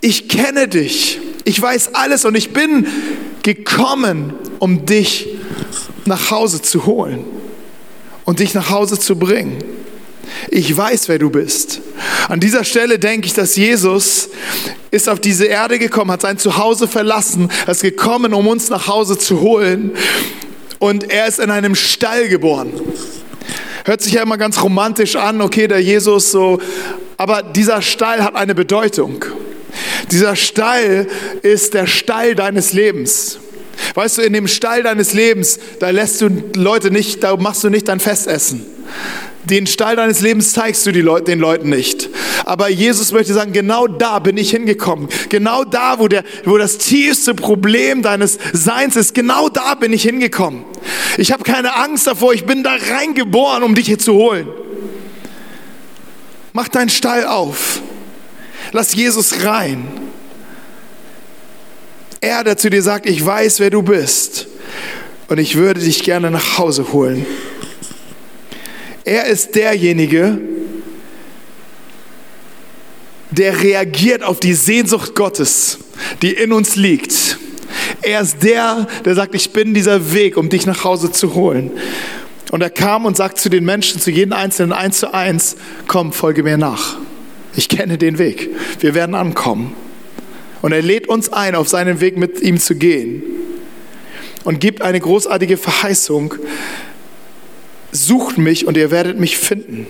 [0.00, 1.20] Ich kenne dich.
[1.44, 2.86] Ich weiß alles und ich bin
[3.42, 5.28] gekommen, um dich
[6.04, 7.24] nach Hause zu holen
[8.24, 9.62] und dich nach Hause zu bringen.
[10.48, 11.80] Ich weiß, wer du bist.
[12.28, 14.30] An dieser Stelle denke ich, dass Jesus
[14.90, 19.18] ist auf diese Erde gekommen, hat sein Zuhause verlassen, ist gekommen, um uns nach Hause
[19.18, 19.92] zu holen.
[20.78, 22.72] Und er ist in einem Stall geboren.
[23.84, 26.60] Hört sich ja immer ganz romantisch an, okay, der Jesus so.
[27.16, 29.24] Aber dieser Stall hat eine Bedeutung.
[30.10, 31.06] Dieser Stall
[31.42, 33.38] ist der Stall deines Lebens.
[33.94, 37.70] Weißt du, in dem Stall deines Lebens, da lässt du Leute nicht, da machst du
[37.70, 38.64] nicht dein Festessen.
[39.44, 42.10] Den Stall deines Lebens zeigst du den Leuten nicht.
[42.44, 45.08] Aber Jesus möchte sagen, genau da bin ich hingekommen.
[45.30, 50.02] Genau da, wo, der, wo das tiefste Problem deines Seins ist, genau da bin ich
[50.02, 50.64] hingekommen.
[51.16, 54.48] Ich habe keine Angst davor, ich bin da reingeboren, um dich hier zu holen.
[56.52, 57.80] Mach deinen Stall auf.
[58.72, 59.88] Lass Jesus rein.
[62.20, 64.48] Er, der zu dir sagt, ich weiß, wer du bist.
[65.28, 67.24] Und ich würde dich gerne nach Hause holen.
[69.04, 70.38] Er ist derjenige,
[73.30, 75.78] der reagiert auf die Sehnsucht Gottes,
[76.22, 77.38] die in uns liegt.
[78.02, 81.70] Er ist der, der sagt, ich bin dieser Weg, um dich nach Hause zu holen.
[82.50, 86.12] Und er kam und sagt zu den Menschen, zu jedem Einzelnen eins zu eins, komm,
[86.12, 86.98] folge mir nach.
[87.54, 88.50] Ich kenne den Weg.
[88.80, 89.74] Wir werden ankommen.
[90.62, 93.22] Und er lädt uns ein, auf seinen Weg mit ihm zu gehen.
[94.44, 96.34] Und gibt eine großartige Verheißung,
[97.92, 99.86] Sucht mich und ihr werdet mich finden.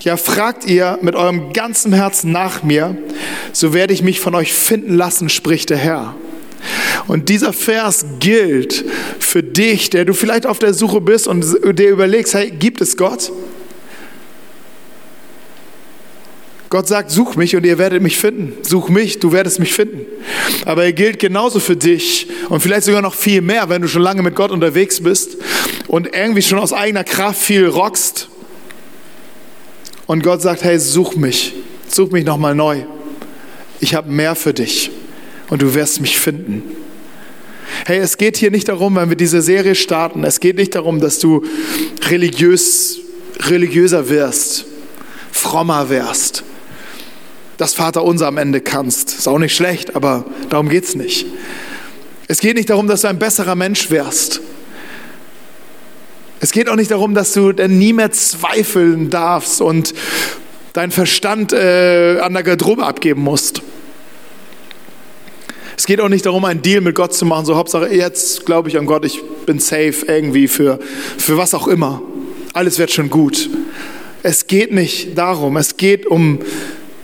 [0.00, 2.96] Ja, fragt ihr mit eurem ganzen Herzen nach mir,
[3.52, 6.14] so werde ich mich von euch finden lassen, spricht der Herr.
[7.06, 8.84] Und dieser Vers gilt
[9.18, 11.44] für dich, der du vielleicht auf der Suche bist und
[11.78, 13.30] dir überlegst, hey, gibt es Gott?
[16.68, 18.54] Gott sagt, such mich und ihr werdet mich finden.
[18.62, 20.04] Such mich, du werdest mich finden.
[20.64, 24.02] Aber er gilt genauso für dich und vielleicht sogar noch viel mehr, wenn du schon
[24.02, 25.36] lange mit Gott unterwegs bist
[25.88, 28.28] und irgendwie schon aus eigener Kraft viel rockst.
[30.06, 31.54] Und Gott sagt, hey, such mich,
[31.88, 32.84] such mich nochmal neu.
[33.80, 34.90] Ich habe mehr für dich
[35.50, 36.62] und du wirst mich finden.
[37.84, 41.00] Hey, es geht hier nicht darum, wenn wir diese Serie starten, es geht nicht darum,
[41.00, 41.44] dass du
[42.08, 42.98] religiös,
[43.40, 44.64] religiöser wirst,
[45.32, 46.44] frommer wirst,
[47.58, 49.18] das Vaterunser am Ende kannst.
[49.18, 51.26] Ist auch nicht schlecht, aber darum geht es nicht.
[52.28, 54.40] Es geht nicht darum, dass du ein besserer Mensch wärst.
[56.40, 59.94] Es geht auch nicht darum, dass du dann nie mehr zweifeln darfst und
[60.72, 63.62] deinen Verstand äh, an der Garderobe abgeben musst.
[65.78, 68.68] Es geht auch nicht darum, einen Deal mit Gott zu machen, so Hauptsache jetzt glaube
[68.68, 70.78] ich an Gott, ich bin safe irgendwie für,
[71.18, 72.02] für was auch immer.
[72.52, 73.50] Alles wird schon gut.
[74.22, 76.40] Es geht nicht darum, es geht um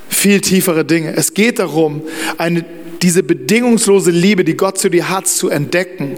[0.09, 1.14] viel tiefere Dinge.
[1.16, 2.03] Es geht darum,
[2.38, 2.64] eine,
[3.03, 6.16] diese bedingungslose Liebe, die Gott zu dir hat, zu entdecken,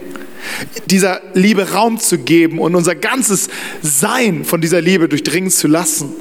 [0.87, 3.49] dieser Liebe Raum zu geben und unser ganzes
[3.83, 6.13] Sein von dieser Liebe durchdringen zu lassen.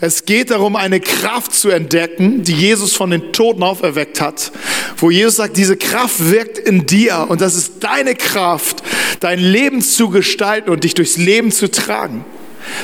[0.00, 4.52] Es geht darum, eine Kraft zu entdecken, die Jesus von den Toten auferweckt hat,
[4.98, 8.82] wo Jesus sagt, diese Kraft wirkt in dir und das ist deine Kraft,
[9.20, 12.24] dein Leben zu gestalten und dich durchs Leben zu tragen.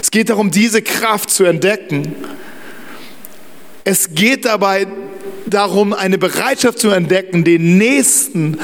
[0.00, 2.14] Es geht darum, diese Kraft zu entdecken.
[3.84, 4.87] Es geht dabei
[5.46, 8.58] darum, eine Bereitschaft zu entdecken, den Nächsten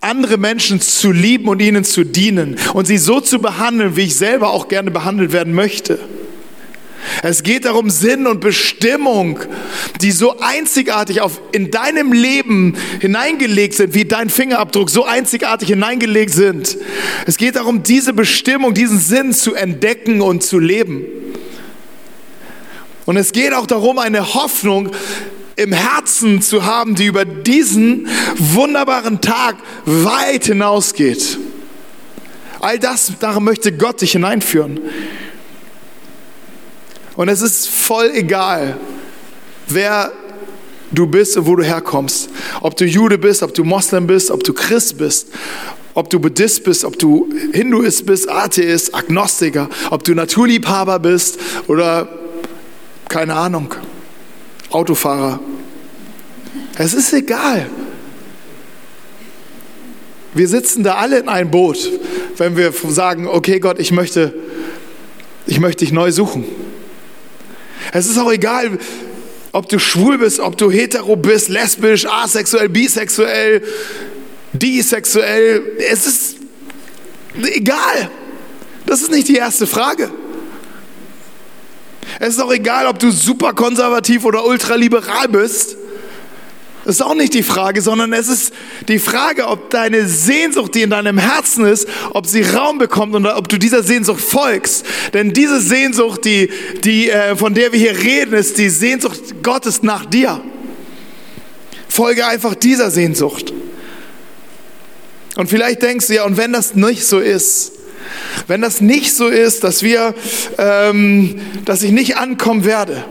[0.00, 4.16] andere Menschen zu lieben und ihnen zu dienen und sie so zu behandeln, wie ich
[4.16, 5.98] selber auch gerne behandelt werden möchte.
[7.22, 9.40] Es geht darum, Sinn und Bestimmung,
[10.00, 16.32] die so einzigartig auf, in deinem Leben hineingelegt sind, wie dein Fingerabdruck so einzigartig hineingelegt
[16.32, 16.76] sind.
[17.26, 21.04] Es geht darum, diese Bestimmung, diesen Sinn zu entdecken und zu leben.
[23.06, 24.90] Und es geht auch darum, eine Hoffnung
[25.58, 31.36] im Herzen zu haben, die über diesen wunderbaren Tag weit hinausgeht.
[32.60, 34.80] All das, darin möchte Gott dich hineinführen.
[37.16, 38.78] Und es ist voll egal,
[39.66, 40.12] wer
[40.92, 42.30] du bist und wo du herkommst.
[42.60, 45.26] Ob du Jude bist, ob du Moslem bist, ob du Christ bist,
[45.94, 52.08] ob du Buddhist bist, ob du Hinduist bist, Atheist, Agnostiker, ob du Naturliebhaber bist oder
[53.08, 53.74] keine Ahnung,
[54.70, 55.40] Autofahrer.
[56.76, 57.68] Es ist egal.
[60.34, 61.90] Wir sitzen da alle in einem Boot,
[62.36, 64.34] wenn wir sagen, okay Gott, ich möchte,
[65.46, 66.44] ich möchte dich neu suchen.
[67.92, 68.78] Es ist auch egal,
[69.52, 73.62] ob du schwul bist, ob du hetero bist, lesbisch, asexuell, bisexuell,
[74.52, 75.62] disexuell.
[75.90, 76.36] Es ist
[77.42, 78.10] egal.
[78.86, 80.10] Das ist nicht die erste Frage.
[82.20, 85.76] Es ist auch egal, ob du super konservativ oder ultraliberal bist.
[86.84, 88.52] Das ist auch nicht die Frage, sondern es ist
[88.88, 93.36] die Frage, ob deine Sehnsucht, die in deinem Herzen ist, ob sie Raum bekommt oder
[93.36, 94.86] ob du dieser Sehnsucht folgst.
[95.12, 96.50] Denn diese Sehnsucht, die,
[96.84, 100.40] die, äh, von der wir hier reden, ist die Sehnsucht Gottes nach dir.
[101.88, 103.52] Folge einfach dieser Sehnsucht.
[105.36, 107.72] Und vielleicht denkst du ja, und wenn das nicht so ist,
[108.46, 110.14] wenn das nicht so ist, dass wir,
[110.58, 113.04] ähm, dass ich nicht ankommen werde,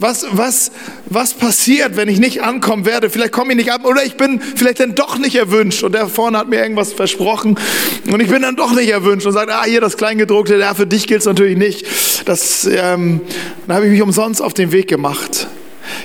[0.00, 0.72] was, was,
[1.06, 3.10] was passiert, wenn ich nicht ankommen werde?
[3.10, 6.08] Vielleicht komme ich nicht an oder ich bin vielleicht dann doch nicht erwünscht und der
[6.08, 7.58] vorne hat mir irgendwas versprochen
[8.10, 10.86] und ich bin dann doch nicht erwünscht und sagt, ah, hier das Kleingedruckte, ja, für
[10.86, 11.86] dich gilt es natürlich nicht.
[12.24, 13.20] Das, ähm,
[13.66, 15.48] dann habe ich mich umsonst auf den Weg gemacht.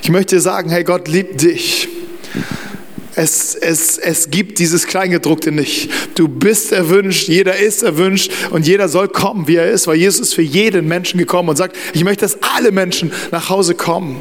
[0.04, 1.88] Ich möchte sagen, hey, Gott liebt dich.
[3.18, 5.90] Es, es, es gibt dieses Kleingedruckte nicht.
[6.16, 10.20] Du bist erwünscht, jeder ist erwünscht und jeder soll kommen, wie er ist, weil Jesus
[10.20, 14.20] ist für jeden Menschen gekommen und sagt, ich möchte, dass alle Menschen nach Hause kommen.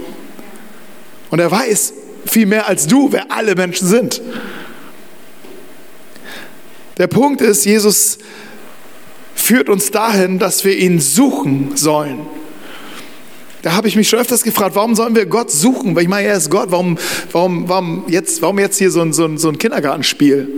[1.30, 1.92] Und er weiß
[2.24, 4.22] viel mehr als du, wer alle Menschen sind.
[6.98, 8.18] Der Punkt ist, Jesus
[9.34, 12.20] führt uns dahin, dass wir ihn suchen sollen.
[13.64, 15.96] Da habe ich mich schon öfters gefragt, warum sollen wir Gott suchen?
[15.96, 16.66] Weil ich meine, er ist Gott.
[16.68, 16.98] Warum,
[17.32, 20.50] warum, warum, jetzt, warum jetzt hier so ein, so, ein, so ein Kindergartenspiel?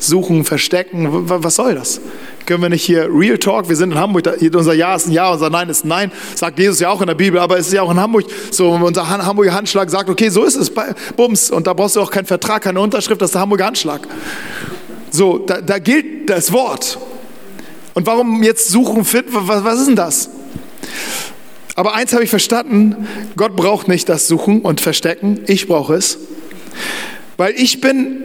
[0.00, 2.00] Suchen, verstecken, was soll das?
[2.46, 3.68] Können wir nicht hier Real Talk?
[3.68, 6.58] Wir sind in Hamburg, unser Ja ist ein Ja, unser Nein ist ein Nein, sagt
[6.58, 9.08] Jesus ja auch in der Bibel, aber es ist ja auch in Hamburg so, unser
[9.08, 10.72] Hamburger Handschlag sagt, okay, so ist es,
[11.14, 14.08] Bums, und da brauchst du auch keinen Vertrag, keine Unterschrift, das ist der Hamburger Handschlag.
[15.12, 16.98] So, da, da gilt das Wort.
[17.94, 20.30] Und warum jetzt suchen, finden, was, was ist denn das?
[21.80, 26.18] Aber eins habe ich verstanden, Gott braucht nicht das Suchen und Verstecken, ich brauche es.
[27.38, 28.18] Weil ich bin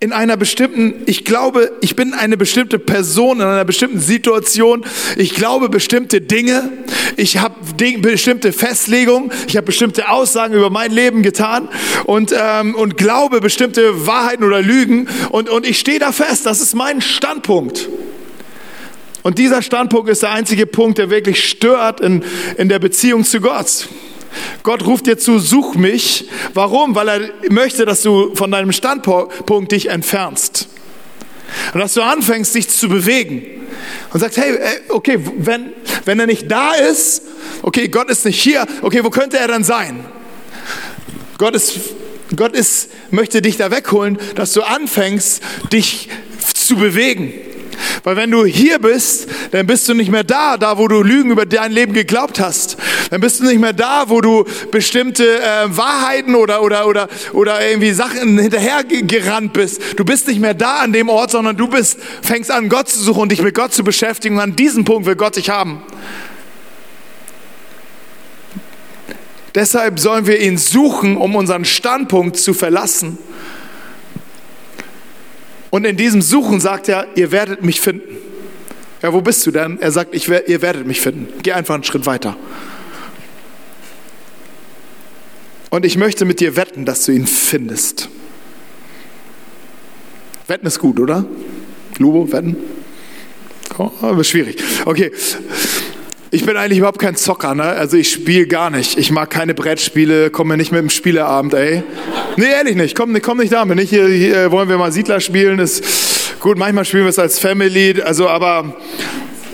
[0.00, 4.86] in einer bestimmten, ich glaube, ich bin eine bestimmte Person in einer bestimmten Situation.
[5.18, 6.70] Ich glaube bestimmte Dinge.
[7.18, 7.56] ich habe
[8.00, 11.68] bestimmte Festlegungen, ich habe bestimmte Aussagen über mein Leben getan
[12.06, 16.62] und, ähm, und glaube bestimmte Wahrheiten oder Lügen und, und ich stehe da fest, das
[16.62, 17.86] ist mein Standpunkt.
[19.24, 22.22] Und dieser Standpunkt ist der einzige Punkt, der wirklich stört in,
[22.58, 23.88] in der Beziehung zu Gott.
[24.62, 26.28] Gott ruft dir zu, such mich.
[26.52, 26.94] Warum?
[26.94, 30.68] Weil er möchte, dass du von deinem Standpunkt dich entfernst.
[31.72, 33.46] Und dass du anfängst, dich zu bewegen.
[34.12, 35.72] Und sagst, hey, äh, okay, wenn,
[36.04, 37.22] wenn er nicht da ist,
[37.62, 40.04] okay, Gott ist nicht hier, okay, wo könnte er dann sein?
[41.38, 41.78] Gott ist,
[42.36, 46.10] Gott ist, möchte dich da wegholen, dass du anfängst, dich
[46.52, 47.32] zu bewegen.
[48.04, 51.30] Weil wenn du hier bist, dann bist du nicht mehr da, da wo du Lügen
[51.30, 52.76] über dein Leben geglaubt hast.
[53.08, 57.66] Dann bist du nicht mehr da, wo du bestimmte äh, Wahrheiten oder, oder, oder, oder
[57.66, 59.80] irgendwie Sachen hinterhergerannt bist.
[59.96, 63.02] Du bist nicht mehr da an dem Ort, sondern du bist, fängst an, Gott zu
[63.02, 64.36] suchen und dich mit Gott zu beschäftigen.
[64.36, 65.82] Und an diesem Punkt will Gott dich haben.
[69.54, 73.16] Deshalb sollen wir ihn suchen, um unseren Standpunkt zu verlassen.
[75.74, 78.16] Und in diesem Suchen sagt er, ihr werdet mich finden.
[79.02, 79.80] Ja, wo bist du denn?
[79.80, 81.26] Er sagt, ich, ihr werdet mich finden.
[81.42, 82.36] Geh einfach einen Schritt weiter.
[85.70, 88.08] Und ich möchte mit dir wetten, dass du ihn findest.
[90.46, 91.26] Wetten ist gut, oder?
[91.98, 92.56] Lubo, wetten?
[93.76, 94.62] Oh, aber schwierig.
[94.84, 95.10] Okay.
[96.34, 97.62] Ich bin eigentlich überhaupt kein Zocker, ne?
[97.62, 98.98] Also ich spiele gar nicht.
[98.98, 101.84] Ich mag keine Brettspiele, komme nicht mit dem Spieleabend, ey.
[102.36, 102.96] Nee, ehrlich nicht.
[102.96, 103.76] Komm, komm nicht damit.
[103.76, 105.60] Nicht hier, hier wollen wir mal Siedler spielen.
[105.60, 108.74] Ist gut, manchmal spielen wir es als Family, also aber,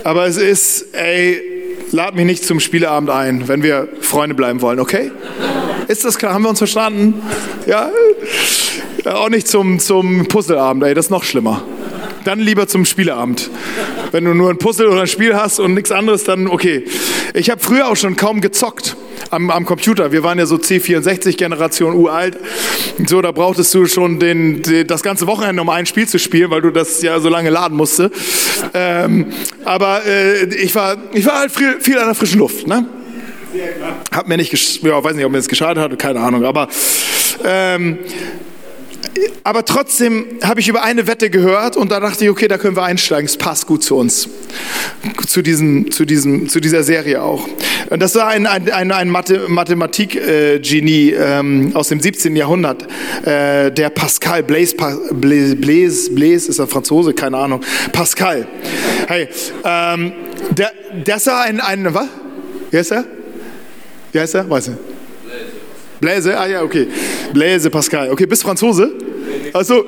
[0.04, 1.42] aber es ist, ey,
[1.90, 5.12] lad mich nicht zum Spieleabend ein, wenn wir Freunde bleiben wollen, okay?
[5.86, 6.32] Ist das klar?
[6.32, 7.20] Haben wir uns verstanden?
[7.66, 7.90] Ja?
[9.04, 11.62] ja auch nicht zum, zum Puzzleabend, ey, das ist noch schlimmer.
[12.24, 13.50] Dann lieber zum Spieleabend.
[14.12, 16.84] Wenn du nur ein Puzzle oder ein Spiel hast und nichts anderes, dann okay.
[17.34, 18.96] Ich habe früher auch schon kaum gezockt
[19.30, 20.12] am, am Computer.
[20.12, 22.38] Wir waren ja so C64-Generation uralt.
[23.06, 26.50] So, da brauchtest du schon den, den, das ganze Wochenende, um ein Spiel zu spielen,
[26.50, 28.10] weil du das ja so lange laden musste.
[28.74, 29.26] Ähm,
[29.64, 32.66] aber äh, ich, war, ich war halt viel, viel an der frischen Luft.
[32.66, 32.86] Ne?
[34.12, 36.44] Hat mir nicht, ja, weiß nicht, ob mir das geschadet hat, keine Ahnung.
[36.44, 36.68] Aber
[37.44, 37.98] ähm,
[39.44, 42.76] aber trotzdem habe ich über eine Wette gehört und da dachte ich, okay, da können
[42.76, 43.26] wir einsteigen.
[43.26, 44.28] Es passt gut zu uns,
[45.26, 47.48] zu, diesen, zu, diesem, zu dieser Serie auch.
[47.88, 52.36] Und das war ein, ein, ein, ein Mathematik-Genie ähm, aus dem 17.
[52.36, 52.86] Jahrhundert,
[53.24, 54.76] äh, der Pascal Blaise,
[55.12, 57.62] Blaise, Blaise, Blaise ist ein Franzose, keine Ahnung.
[57.92, 58.46] Pascal.
[59.08, 59.28] Hey,
[59.64, 60.12] ähm,
[60.50, 60.72] der,
[61.04, 62.06] das war ein, ein, was?
[62.70, 63.04] Wie heißt er?
[64.12, 64.48] Wie heißt er?
[64.48, 64.89] Weiß ich.
[66.00, 66.88] Blaise, ah ja, okay.
[67.32, 68.10] Blaise Pascal.
[68.10, 68.90] Okay, bist Franzose?
[69.52, 69.84] Also,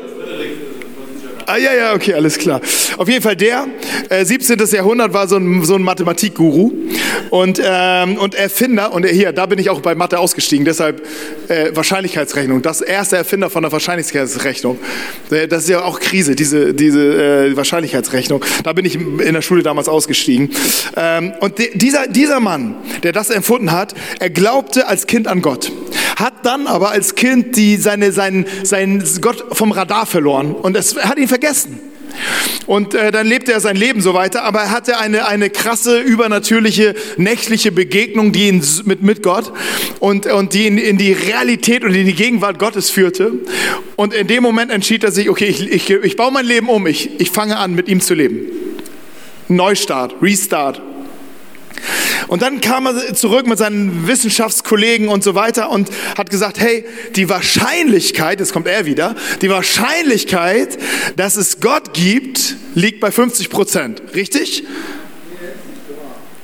[1.46, 2.60] Ah ja, ja, okay, alles klar.
[2.96, 3.66] Auf jeden Fall der,
[4.08, 4.58] äh, 17.
[4.72, 6.72] Jahrhundert war so ein, so ein Mathematikguru
[7.30, 11.02] und, ähm, und Erfinder, und hier, da bin ich auch bei Mathe ausgestiegen, deshalb
[11.48, 14.78] äh, Wahrscheinlichkeitsrechnung, das erste Erfinder von der Wahrscheinlichkeitsrechnung.
[15.30, 18.44] Äh, das ist ja auch Krise, diese, diese äh, Wahrscheinlichkeitsrechnung.
[18.64, 20.50] Da bin ich in der Schule damals ausgestiegen.
[20.96, 25.42] Ähm, und de, dieser, dieser Mann, der das empfunden hat, er glaubte als Kind an
[25.42, 25.72] Gott,
[26.16, 30.96] hat dann aber als Kind die, seine, seinen, seinen Gott vom Radar verloren und es
[30.96, 31.80] hat ihn vergessen.
[32.66, 35.98] Und äh, dann lebte er sein Leben so weiter, aber er hatte eine, eine krasse,
[35.98, 39.50] übernatürliche, nächtliche Begegnung, die ihn mit, mit Gott
[39.98, 43.32] und, und die ihn in die Realität und in die Gegenwart Gottes führte.
[43.96, 46.86] Und in dem Moment entschied er sich, okay, ich, ich, ich baue mein Leben um,
[46.86, 48.46] ich, ich fange an, mit ihm zu leben.
[49.48, 50.82] Neustart, Restart.
[52.28, 56.84] Und dann kam er zurück mit seinen Wissenschaftskollegen und so weiter und hat gesagt, hey,
[57.16, 60.78] die Wahrscheinlichkeit, jetzt kommt er wieder, die Wahrscheinlichkeit,
[61.16, 64.02] dass es Gott gibt, liegt bei 50 Prozent.
[64.14, 64.64] Richtig?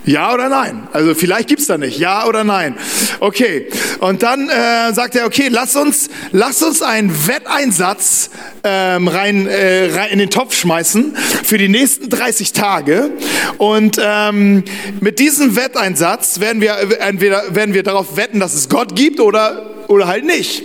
[0.08, 0.88] Ja oder nein?
[0.94, 1.98] Also vielleicht gibt's da nicht.
[1.98, 2.78] Ja oder nein?
[3.20, 3.68] Okay.
[4.00, 8.30] Und dann äh, sagt er, okay, lass uns, lass uns einen Wetteinsatz
[8.64, 13.10] ähm, rein, äh, rein in den Topf schmeißen für die nächsten 30 Tage.
[13.58, 14.64] Und ähm,
[15.00, 19.84] mit diesem Wetteinsatz werden wir entweder werden wir darauf wetten, dass es Gott gibt oder
[19.88, 20.62] oder halt nicht.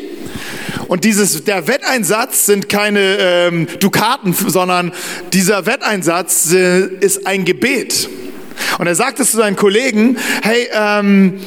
[0.88, 4.94] Und dieses, der Wetteinsatz sind keine ähm, Dukaten, sondern
[5.34, 8.08] dieser Wetteinsatz äh, ist ein Gebet.
[8.78, 11.40] Und er sagte zu seinen Kollegen, hey, ähm,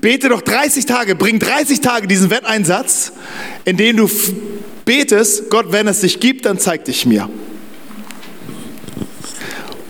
[0.00, 3.12] bete doch 30 Tage, bring 30 Tage diesen Wetteinsatz,
[3.64, 4.10] in dem du
[4.84, 7.28] betest, Gott, wenn es dich gibt, dann zeig dich mir.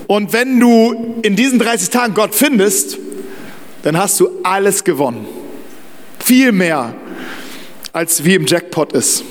[0.06, 2.98] Und wenn du in diesen 30 Tagen Gott findest,
[3.82, 5.26] dann hast du alles gewonnen.
[6.22, 6.94] Viel mehr,
[7.92, 9.24] als wie im Jackpot ist.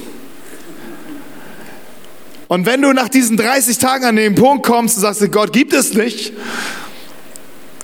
[2.48, 5.72] Und wenn du nach diesen 30 Tagen an den Punkt kommst und sagst, Gott gibt
[5.72, 6.34] es nicht,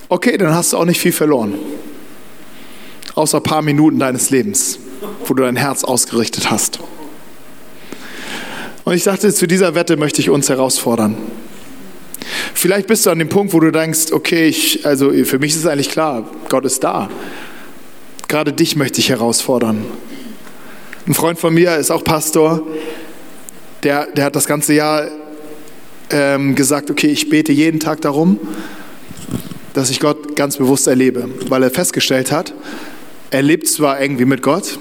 [0.10, 1.56] Okay, dann hast du auch nicht viel verloren.
[3.16, 4.80] Außer ein paar Minuten deines Lebens,
[5.26, 6.80] wo du dein Herz ausgerichtet hast.
[8.86, 11.18] Und ich dachte, zu dieser Wette möchte ich uns herausfordern.
[12.54, 15.60] Vielleicht bist du an dem Punkt, wo du denkst, okay, ich, also für mich ist
[15.60, 17.10] es eigentlich klar, Gott ist da.
[18.30, 19.84] Gerade dich möchte ich herausfordern.
[21.06, 22.66] Ein Freund von mir ist auch Pastor,
[23.84, 25.08] der, der hat das ganze Jahr
[26.10, 28.40] ähm, gesagt, okay, ich bete jeden Tag darum,
[29.78, 32.52] dass ich Gott ganz bewusst erlebe, weil er festgestellt hat,
[33.30, 34.80] er lebt zwar irgendwie mit Gott,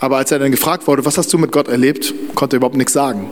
[0.00, 2.78] aber als er dann gefragt wurde, was hast du mit Gott erlebt, konnte er überhaupt
[2.78, 3.28] nichts sagen,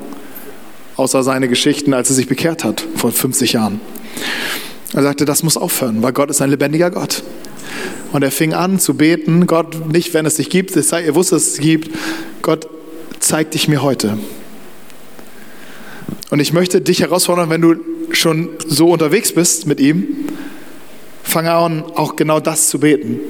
[0.96, 3.80] außer seine Geschichten, als er sich bekehrt hat vor 50 Jahren.
[4.92, 7.22] Er sagte, das muss aufhören, weil Gott ist ein lebendiger Gott.
[8.12, 11.48] Und er fing an zu beten, Gott, nicht wenn es dich gibt, ihr wusstet, dass
[11.48, 11.90] es gibt,
[12.42, 12.68] Gott,
[13.18, 14.18] zeig dich mir heute.
[16.28, 17.76] Und ich möchte dich herausfordern, wenn du
[18.10, 20.25] schon so unterwegs bist mit ihm,
[21.26, 23.20] fange an, auch genau das zu beten.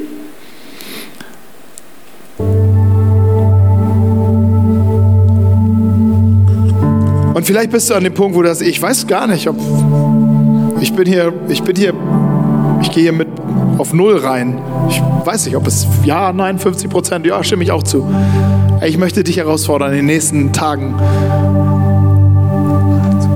[7.35, 9.57] Und vielleicht bist du an dem Punkt, wo du das, ich weiß gar nicht, ob
[10.81, 11.95] ich bin hier, ich bin hier,
[12.83, 13.29] ich gehe hier mit
[13.79, 14.59] auf Null rein.
[14.89, 18.07] Ich weiß nicht, ob es ja, nein, 50 Prozent, ja, stimme ich auch zu.
[18.85, 20.95] Ich möchte dich herausfordern, in den nächsten Tagen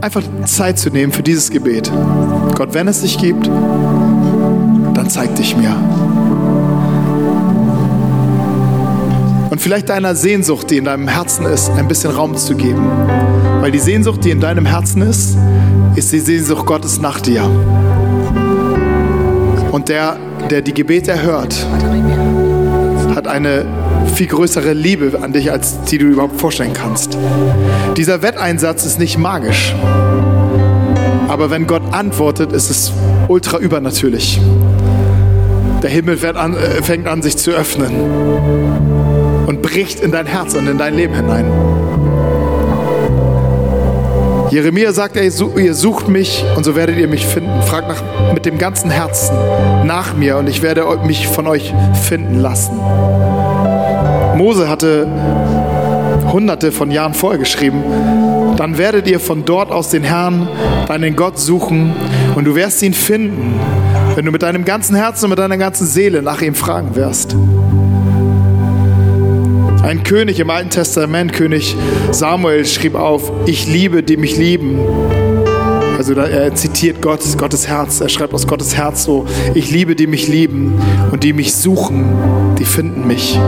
[0.00, 1.90] einfach Zeit zu nehmen für dieses Gebet.
[2.54, 3.50] Gott, wenn es dich gibt,
[5.00, 5.74] dann zeig dich mir.
[9.48, 12.86] Und vielleicht deiner Sehnsucht, die in deinem Herzen ist, ein bisschen Raum zu geben.
[13.60, 15.38] Weil die Sehnsucht, die in deinem Herzen ist,
[15.96, 17.44] ist die Sehnsucht Gottes nach dir.
[19.72, 20.18] Und der,
[20.50, 21.54] der die Gebete erhört,
[23.14, 23.64] hat eine
[24.14, 27.16] viel größere Liebe an dich, als die du überhaupt vorstellen kannst.
[27.96, 29.74] Dieser Wetteinsatz ist nicht magisch.
[31.26, 32.92] Aber wenn Gott antwortet, ist es
[33.30, 34.40] ultra übernatürlich.
[35.82, 37.94] Der Himmel an, äh, fängt an, sich zu öffnen
[39.46, 41.46] und bricht in dein Herz und in dein Leben hinein.
[44.50, 47.62] Jeremia sagt, ey, ihr sucht mich und so werdet ihr mich finden.
[47.62, 48.02] Fragt nach,
[48.34, 49.36] mit dem ganzen Herzen
[49.84, 51.72] nach mir und ich werde mich von euch
[52.08, 52.76] finden lassen.
[54.36, 55.06] Mose hatte
[56.32, 57.84] hunderte von Jahren vorher geschrieben,
[58.60, 60.46] dann werdet ihr von dort aus den Herrn,
[60.86, 61.94] deinen Gott suchen
[62.34, 63.58] und du wirst ihn finden,
[64.14, 67.34] wenn du mit deinem ganzen Herzen und mit deiner ganzen Seele nach ihm fragen wirst.
[69.82, 71.74] Ein König im Alten Testament, König
[72.10, 74.78] Samuel, schrieb auf, ich liebe, die mich lieben.
[75.96, 78.02] Also er zitiert Gott, Gottes Herz.
[78.02, 80.78] Er schreibt aus Gottes Herz so, ich liebe, die mich lieben
[81.12, 83.38] und die mich suchen, die finden mich.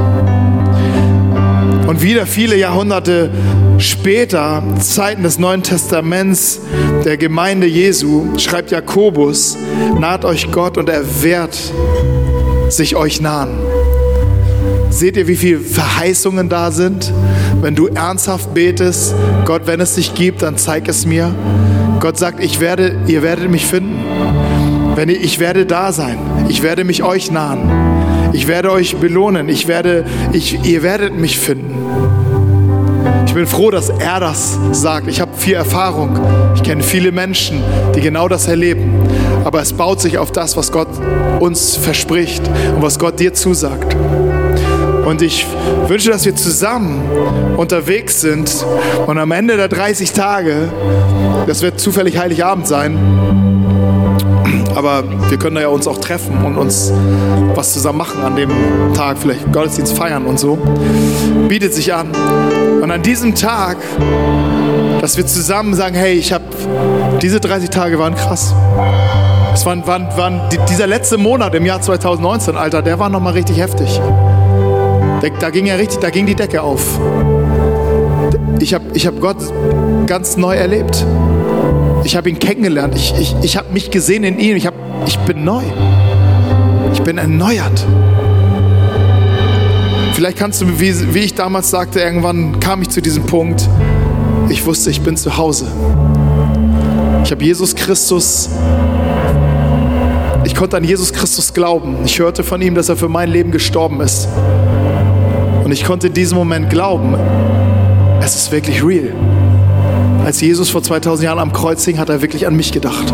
[1.86, 3.30] Und wieder viele Jahrhunderte
[3.82, 6.60] später, Zeiten des Neuen Testaments,
[7.04, 9.56] der Gemeinde Jesu, schreibt Jakobus,
[9.98, 11.56] naht euch Gott und er wird
[12.68, 13.58] sich euch nahen.
[14.90, 17.12] Seht ihr, wie viele Verheißungen da sind?
[17.60, 19.14] Wenn du ernsthaft betest,
[19.44, 21.34] Gott, wenn es dich gibt, dann zeig es mir.
[22.00, 24.00] Gott sagt, ich werde, ihr werdet mich finden.
[24.94, 26.18] Wenn ich, ich werde da sein.
[26.48, 28.32] Ich werde mich euch nahen.
[28.32, 29.48] Ich werde euch belohnen.
[29.48, 32.21] Ich werde, ich, ihr werdet mich finden.
[33.32, 35.08] Ich bin froh, dass er das sagt.
[35.08, 36.20] Ich habe viel Erfahrung.
[36.54, 37.62] Ich kenne viele Menschen,
[37.96, 38.92] die genau das erleben.
[39.44, 40.88] Aber es baut sich auf das, was Gott
[41.40, 42.42] uns verspricht
[42.76, 43.96] und was Gott dir zusagt.
[45.06, 45.46] Und ich
[45.86, 47.00] wünsche, dass wir zusammen
[47.56, 48.66] unterwegs sind
[49.06, 50.68] und am Ende der 30 Tage,
[51.46, 52.98] das wird zufällig Heiligabend sein,
[54.74, 56.92] aber wir können da ja uns auch treffen und uns
[57.54, 58.50] was zusammen machen an dem
[58.94, 60.58] Tag, vielleicht Gottesdienst feiern und so.
[61.48, 62.08] Bietet sich an.
[62.82, 63.76] Und an diesem Tag,
[65.00, 66.44] dass wir zusammen sagen, hey, ich habe
[67.20, 68.54] diese 30 Tage waren krass.
[69.54, 73.58] Es waren, waren, waren, dieser letzte Monat im Jahr 2019, Alter, der war nochmal richtig
[73.58, 74.00] heftig.
[75.20, 76.98] Da, da, ging ja richtig, da ging die Decke auf.
[78.58, 79.36] Ich habe ich hab Gott
[80.06, 81.04] ganz neu erlebt.
[82.04, 82.94] Ich habe ihn kennengelernt.
[82.96, 84.56] Ich, ich, ich habe mich gesehen in ihm.
[84.56, 84.74] Ich, hab,
[85.06, 85.62] ich bin neu.
[86.92, 87.84] Ich bin erneuert.
[90.14, 93.68] Vielleicht kannst du, wie, wie ich damals sagte, irgendwann kam ich zu diesem Punkt.
[94.48, 95.66] Ich wusste, ich bin zu Hause.
[97.24, 98.50] Ich habe Jesus Christus
[100.44, 101.98] ich konnte an Jesus Christus glauben.
[102.04, 104.28] Ich hörte von ihm, dass er für mein Leben gestorben ist.
[105.64, 107.14] Und ich konnte in diesem Moment glauben,
[108.20, 109.12] es ist wirklich real.
[110.24, 113.12] Als Jesus vor 2000 Jahren am Kreuz hing, hat er wirklich an mich gedacht.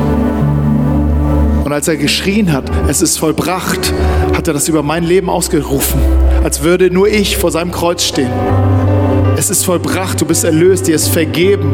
[1.64, 3.92] Und als er geschrien hat, es ist vollbracht,
[4.34, 6.00] hat er das über mein Leben ausgerufen,
[6.42, 8.30] als würde nur ich vor seinem Kreuz stehen.
[9.36, 11.72] Es ist vollbracht, du bist erlöst, dir ist vergeben,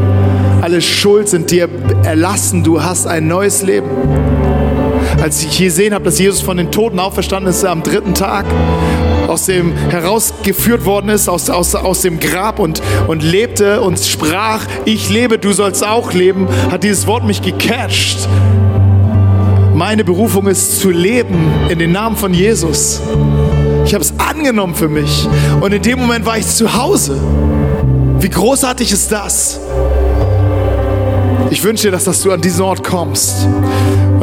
[0.61, 1.69] alle Schuld sind dir
[2.05, 3.89] erlassen, du hast ein neues Leben.
[5.23, 8.47] Als ich gesehen habe, dass Jesus von den Toten auferstanden ist am dritten Tag,
[9.29, 14.67] aus dem herausgeführt worden ist, aus, aus, aus dem Grab und, und lebte und sprach,
[14.85, 18.29] ich lebe, du sollst auch leben, hat dieses Wort mich gecatcht.
[19.75, 23.01] Meine Berufung ist zu leben in den Namen von Jesus.
[23.85, 25.29] Ich habe es angenommen für mich.
[25.61, 27.19] Und in dem Moment war ich zu Hause.
[28.21, 29.61] Wie großartig ist das?
[31.51, 33.47] Ich wünsche dir, dass, dass du an diesen Ort kommst.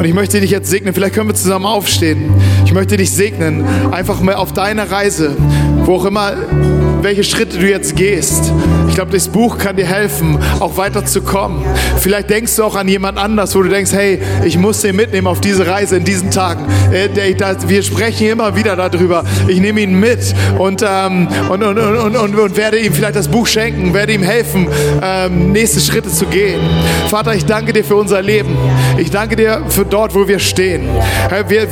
[0.02, 0.92] Und ich möchte dich jetzt segnen.
[0.94, 2.34] Vielleicht können wir zusammen aufstehen.
[2.64, 3.64] Ich möchte dich segnen.
[3.92, 5.36] Einfach mal auf deiner Reise,
[5.84, 6.32] wo auch immer,
[7.02, 8.50] welche Schritte du jetzt gehst.
[8.92, 11.64] Ich glaube, das Buch kann dir helfen, auch weiterzukommen.
[11.98, 15.28] Vielleicht denkst du auch an jemand anders, wo du denkst, hey, ich muss den mitnehmen
[15.28, 16.66] auf diese Reise in diesen Tagen.
[16.92, 17.08] Äh,
[17.68, 19.24] wir sprechen immer wieder darüber.
[19.48, 23.28] Ich nehme ihn mit und, ähm, und, und, und, und, und, werde ihm vielleicht das
[23.28, 24.68] Buch schenken, werde ihm helfen,
[25.02, 26.60] ähm, nächste Schritte zu gehen.
[27.08, 28.54] Vater, ich danke dir für unser Leben.
[28.98, 30.86] Ich danke dir für dort, wo wir stehen.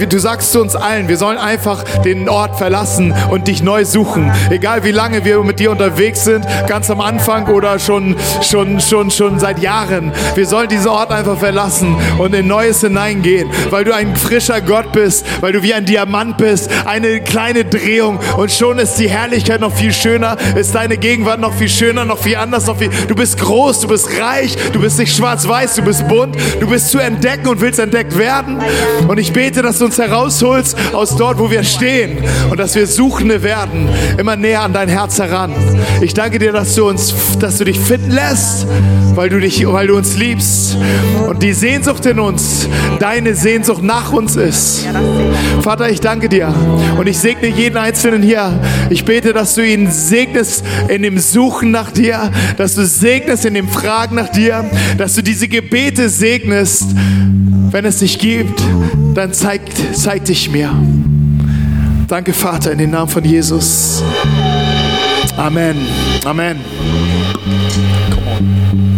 [0.09, 4.33] Du sagst zu uns allen, wir sollen einfach den Ort verlassen und dich neu suchen.
[4.49, 7.10] Egal wie lange wir mit dir unterwegs sind, ganz am Anfang
[7.49, 10.13] oder schon, schon, schon, schon seit Jahren.
[10.35, 14.93] Wir sollen diesen Ort einfach verlassen und in Neues hineingehen, weil du ein frischer Gott
[14.93, 16.71] bist, weil du wie ein Diamant bist.
[16.87, 21.55] Eine kleine Drehung und schon ist die Herrlichkeit noch viel schöner, ist deine Gegenwart noch
[21.55, 22.91] viel schöner, noch viel anders, noch viel.
[23.09, 26.91] Du bist groß, du bist reich, du bist nicht schwarz-weiß, du bist bunt, du bist
[26.91, 28.61] zu entdecken und willst entdeckt werden.
[29.09, 32.87] Und ich bete, dass du uns herausholst aus dort, wo wir stehen und dass wir
[32.87, 33.89] Suchende werden,
[34.19, 35.55] immer näher an dein Herz heran.
[36.01, 37.00] Ich danke dir, dass du uns,
[37.39, 38.67] dass du dich finden lässt,
[39.15, 40.77] weil du dich, weil du uns liebst
[41.29, 44.87] und die Sehnsucht in uns, deine Sehnsucht nach uns ist.
[45.63, 46.55] Vater, ich danke dir
[46.99, 48.59] und ich segne jeden Einzelnen hier.
[48.91, 53.55] Ich bete, dass du ihn segnest in dem Suchen nach dir, dass du segnest in
[53.55, 54.65] dem Fragen nach dir,
[54.99, 56.85] dass du diese Gebete segnest.
[57.71, 58.61] Wenn es dich gibt,
[59.15, 60.73] dann zeig, zeig dich mir.
[62.09, 64.03] Danke, Vater, in den Namen von Jesus.
[65.39, 65.77] Amen.
[66.27, 66.63] Amen.
[68.11, 68.90] Come on.